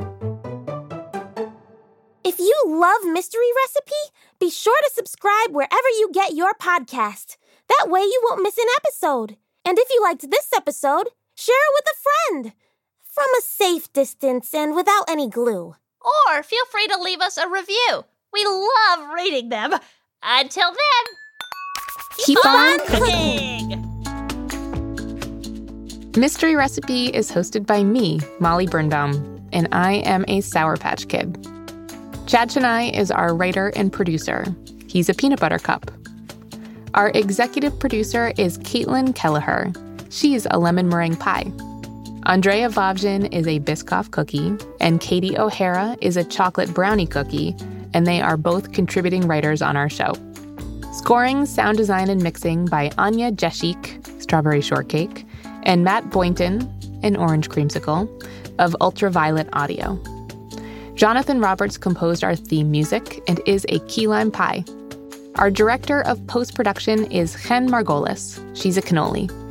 If 2.24 2.38
you 2.38 2.56
love 2.66 3.04
Mystery 3.04 3.50
Recipe, 3.64 4.16
be 4.40 4.48
sure 4.48 4.78
to 4.80 4.90
subscribe 4.94 5.50
wherever 5.50 5.88
you 5.98 6.08
get 6.10 6.34
your 6.34 6.54
podcast. 6.54 7.36
That 7.68 7.90
way 7.90 8.00
you 8.00 8.22
won't 8.24 8.42
miss 8.42 8.56
an 8.56 8.64
episode. 8.78 9.36
And 9.62 9.78
if 9.78 9.88
you 9.90 10.02
liked 10.02 10.30
this 10.30 10.48
episode, 10.56 11.10
share 11.34 11.54
it 11.54 11.74
with 11.74 11.84
a 11.92 12.00
friend. 12.06 12.52
From 13.02 13.26
a 13.36 13.42
safe 13.42 13.92
distance 13.92 14.54
and 14.54 14.74
without 14.74 15.04
any 15.06 15.28
glue. 15.28 15.74
Or 16.00 16.42
feel 16.42 16.64
free 16.70 16.86
to 16.88 16.98
leave 17.00 17.20
us 17.20 17.36
a 17.36 17.48
review. 17.48 18.04
We 18.32 18.44
love 18.44 19.10
reading 19.14 19.48
them. 19.48 19.74
Until 20.22 20.70
then, 20.70 21.14
Keep 22.18 22.44
on 22.44 22.78
cooking. 22.86 23.84
Mystery 26.16 26.56
Recipe 26.56 27.06
is 27.06 27.30
hosted 27.30 27.64
by 27.64 27.84
me, 27.84 28.18
Molly 28.40 28.66
Birnbaum, 28.66 29.48
and 29.52 29.68
I 29.70 29.94
am 30.04 30.24
a 30.26 30.40
Sour 30.40 30.76
Patch 30.76 31.06
Kid. 31.06 31.36
Chad 32.26 32.50
Chennai 32.50 32.92
is 32.92 33.10
our 33.12 33.34
writer 33.34 33.72
and 33.76 33.92
producer. 33.92 34.44
He's 34.88 35.08
a 35.08 35.14
peanut 35.14 35.38
butter 35.38 35.58
cup. 35.58 35.90
Our 36.94 37.10
executive 37.14 37.78
producer 37.78 38.32
is 38.36 38.58
Caitlin 38.58 39.14
Kelleher. 39.14 39.72
She's 40.10 40.46
a 40.50 40.58
lemon 40.58 40.88
meringue 40.88 41.16
pie. 41.16 41.52
Andrea 42.28 42.68
Vovjin 42.68 43.32
is 43.32 43.46
a 43.46 43.58
Biscoff 43.58 44.10
cookie, 44.10 44.54
and 44.80 45.00
Katie 45.00 45.38
O'Hara 45.38 45.96
is 46.02 46.14
a 46.18 46.24
chocolate 46.24 46.74
brownie 46.74 47.06
cookie, 47.06 47.56
and 47.94 48.06
they 48.06 48.20
are 48.20 48.36
both 48.36 48.72
contributing 48.72 49.26
writers 49.26 49.62
on 49.62 49.78
our 49.78 49.88
show. 49.88 50.12
Scoring, 50.92 51.46
sound 51.46 51.78
design, 51.78 52.10
and 52.10 52.22
mixing 52.22 52.66
by 52.66 52.90
Anya 52.98 53.32
Jeshik, 53.32 54.04
Strawberry 54.20 54.60
Shortcake, 54.60 55.24
and 55.62 55.84
Matt 55.84 56.10
Boynton, 56.10 56.70
an 57.02 57.16
Orange 57.16 57.48
Creamsicle, 57.48 58.06
of 58.58 58.76
Ultraviolet 58.82 59.48
Audio. 59.54 59.98
Jonathan 60.96 61.40
Roberts 61.40 61.78
composed 61.78 62.22
our 62.22 62.36
theme 62.36 62.70
music 62.70 63.22
and 63.26 63.40
is 63.46 63.64
a 63.70 63.78
key 63.86 64.06
lime 64.06 64.30
pie. 64.30 64.66
Our 65.36 65.50
director 65.50 66.02
of 66.02 66.26
post 66.26 66.54
production 66.54 67.10
is 67.10 67.42
Chen 67.42 67.70
Margolis. 67.70 68.38
She's 68.54 68.76
a 68.76 68.82
cannoli. 68.82 69.47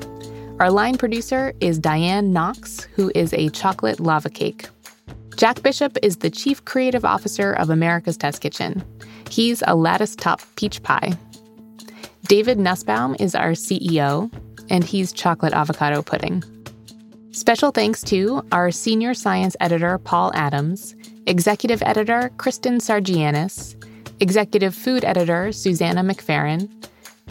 Our 0.59 0.71
line 0.71 0.97
producer 0.97 1.53
is 1.59 1.77
Diane 1.77 2.33
Knox, 2.33 2.81
who 2.95 3.11
is 3.13 3.31
a 3.31 3.49
chocolate 3.49 3.99
lava 3.99 4.31
cake. 4.31 4.67
Jack 5.35 5.61
Bishop 5.61 5.95
is 6.01 6.17
the 6.17 6.31
chief 6.31 6.65
creative 6.65 7.05
officer 7.05 7.53
of 7.53 7.69
America's 7.69 8.17
Test 8.17 8.41
Kitchen. 8.41 8.83
He's 9.29 9.61
a 9.67 9.75
lattice 9.75 10.15
top 10.15 10.41
peach 10.55 10.81
pie. 10.81 11.13
David 12.23 12.57
Nussbaum 12.57 13.15
is 13.19 13.35
our 13.35 13.51
CEO, 13.51 14.33
and 14.71 14.83
he's 14.83 15.13
chocolate 15.13 15.53
avocado 15.53 16.01
pudding. 16.01 16.43
Special 17.29 17.69
thanks 17.69 18.01
to 18.05 18.43
our 18.51 18.71
senior 18.71 19.13
science 19.13 19.55
editor, 19.59 19.99
Paul 19.99 20.31
Adams, 20.33 20.95
executive 21.27 21.83
editor, 21.83 22.31
Kristen 22.37 22.79
Sargianis, 22.79 23.75
executive 24.19 24.73
food 24.73 25.05
editor, 25.05 25.51
Susanna 25.51 26.01
McFerrin, 26.01 26.67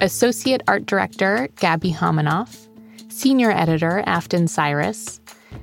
associate 0.01 0.63
art 0.69 0.87
director, 0.87 1.49
Gabby 1.57 1.91
Homanoff, 1.91 2.66
senior 3.17 3.51
editor, 3.51 4.03
Afton 4.07 4.47
Cyrus, 4.47 5.21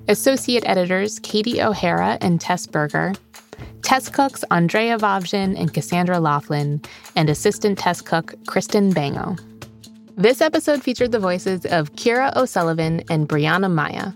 associate 0.08 0.63
editors, 0.66 1.20
Katie 1.20 1.62
O'Hara 1.62 2.18
and 2.20 2.42
Tess 2.42 2.66
Berger, 2.66 3.13
test 3.84 4.12
cooks, 4.12 4.44
Andrea 4.50 4.98
Vovjin 4.98 5.58
and 5.60 5.72
Cassandra 5.72 6.20
Laughlin, 6.20 6.82
and 7.16 7.30
assistant 7.30 7.78
test 7.78 8.06
cook, 8.06 8.34
Kristen 8.48 8.92
Bango. 8.92 9.36
This 10.18 10.42
episode 10.42 10.82
featured 10.82 11.12
the 11.12 11.20
voices 11.20 11.66
of 11.68 11.94
Kira 11.94 12.36
O'Sullivan 12.36 13.04
and 13.10 13.30
Brianna 13.30 13.72
Maya. 13.72 14.13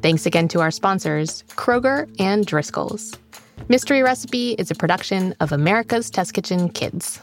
Thanks 0.00 0.24
again 0.24 0.48
to 0.48 0.60
our 0.60 0.70
sponsors, 0.70 1.44
Kroger 1.50 2.10
and 2.18 2.46
Driscoll's. 2.46 3.14
Mystery 3.68 4.02
Recipe 4.02 4.52
is 4.52 4.70
a 4.70 4.74
production 4.74 5.34
of 5.40 5.52
America's 5.52 6.08
Test 6.08 6.32
Kitchen 6.32 6.70
Kids. 6.70 7.20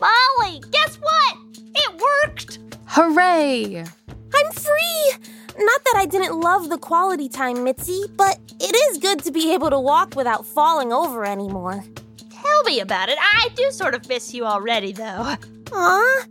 Molly, 0.00 0.62
guess 0.70 0.96
what? 0.96 1.36
It 1.74 2.00
worked! 2.00 2.67
Hooray! 2.90 3.76
I'm 3.76 4.52
free! 4.52 5.12
Not 5.58 5.84
that 5.84 5.94
I 5.96 6.06
didn't 6.06 6.40
love 6.40 6.70
the 6.70 6.78
quality 6.78 7.28
time, 7.28 7.62
Mitzi, 7.62 8.04
but 8.16 8.38
it 8.58 8.74
is 8.74 8.96
good 8.96 9.22
to 9.24 9.30
be 9.30 9.52
able 9.52 9.68
to 9.68 9.78
walk 9.78 10.16
without 10.16 10.46
falling 10.46 10.90
over 10.90 11.26
anymore. 11.26 11.84
Tell 12.30 12.62
me 12.64 12.80
about 12.80 13.10
it. 13.10 13.18
I 13.20 13.50
do 13.54 13.70
sort 13.72 13.94
of 13.94 14.08
miss 14.08 14.32
you 14.32 14.46
already, 14.46 14.92
though. 14.92 15.34
Aw, 15.72 16.24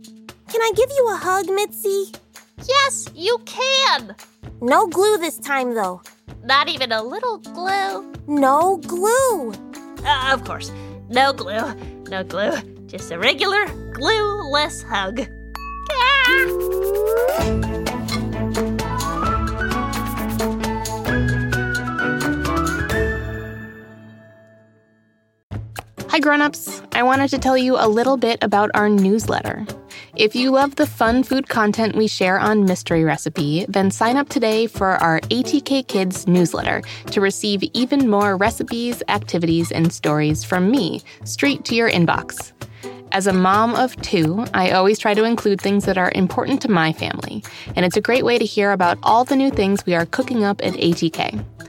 can 0.48 0.60
I 0.60 0.72
give 0.74 0.90
you 0.90 1.08
a 1.12 1.16
hug, 1.16 1.46
Mitzi? 1.48 2.12
Yes, 2.68 3.08
you 3.14 3.38
can! 3.44 4.16
No 4.60 4.88
glue 4.88 5.16
this 5.16 5.38
time, 5.38 5.76
though. 5.76 6.02
Not 6.42 6.68
even 6.68 6.90
a 6.90 7.04
little 7.04 7.38
glue. 7.38 8.12
No 8.26 8.78
glue. 8.78 9.52
Uh, 10.04 10.30
of 10.32 10.42
course. 10.44 10.72
No 11.08 11.32
glue. 11.32 11.72
No 12.08 12.24
glue. 12.24 12.56
Just 12.86 13.12
a 13.12 13.18
regular 13.18 13.64
glueless 13.92 14.82
hug. 14.82 15.28
Hi, 26.18 26.20
grown-ups. 26.20 26.82
I 26.94 27.04
wanted 27.04 27.30
to 27.30 27.38
tell 27.38 27.56
you 27.56 27.76
a 27.78 27.86
little 27.86 28.16
bit 28.16 28.42
about 28.42 28.72
our 28.74 28.88
newsletter. 28.88 29.64
If 30.16 30.34
you 30.34 30.50
love 30.50 30.74
the 30.74 30.84
fun 30.84 31.22
food 31.22 31.48
content 31.48 31.94
we 31.94 32.08
share 32.08 32.40
on 32.40 32.64
Mystery 32.64 33.04
Recipe, 33.04 33.66
then 33.68 33.92
sign 33.92 34.16
up 34.16 34.28
today 34.28 34.66
for 34.66 34.96
our 34.96 35.20
ATK 35.30 35.86
Kids 35.86 36.26
newsletter 36.26 36.82
to 37.12 37.20
receive 37.20 37.62
even 37.72 38.10
more 38.10 38.36
recipes, 38.36 39.00
activities, 39.06 39.70
and 39.70 39.92
stories 39.92 40.42
from 40.42 40.72
me 40.72 41.02
straight 41.22 41.64
to 41.66 41.76
your 41.76 41.88
inbox. 41.88 42.50
As 43.10 43.26
a 43.26 43.32
mom 43.32 43.74
of 43.74 43.96
two, 44.02 44.44
I 44.52 44.72
always 44.72 44.98
try 44.98 45.14
to 45.14 45.24
include 45.24 45.60
things 45.60 45.86
that 45.86 45.96
are 45.96 46.12
important 46.14 46.60
to 46.62 46.70
my 46.70 46.92
family, 46.92 47.42
and 47.74 47.86
it's 47.86 47.96
a 47.96 48.02
great 48.02 48.24
way 48.24 48.38
to 48.38 48.44
hear 48.44 48.72
about 48.72 48.98
all 49.02 49.24
the 49.24 49.36
new 49.36 49.50
things 49.50 49.86
we 49.86 49.94
are 49.94 50.04
cooking 50.06 50.44
up 50.44 50.60
at 50.62 50.74
ATK. 50.74 51.42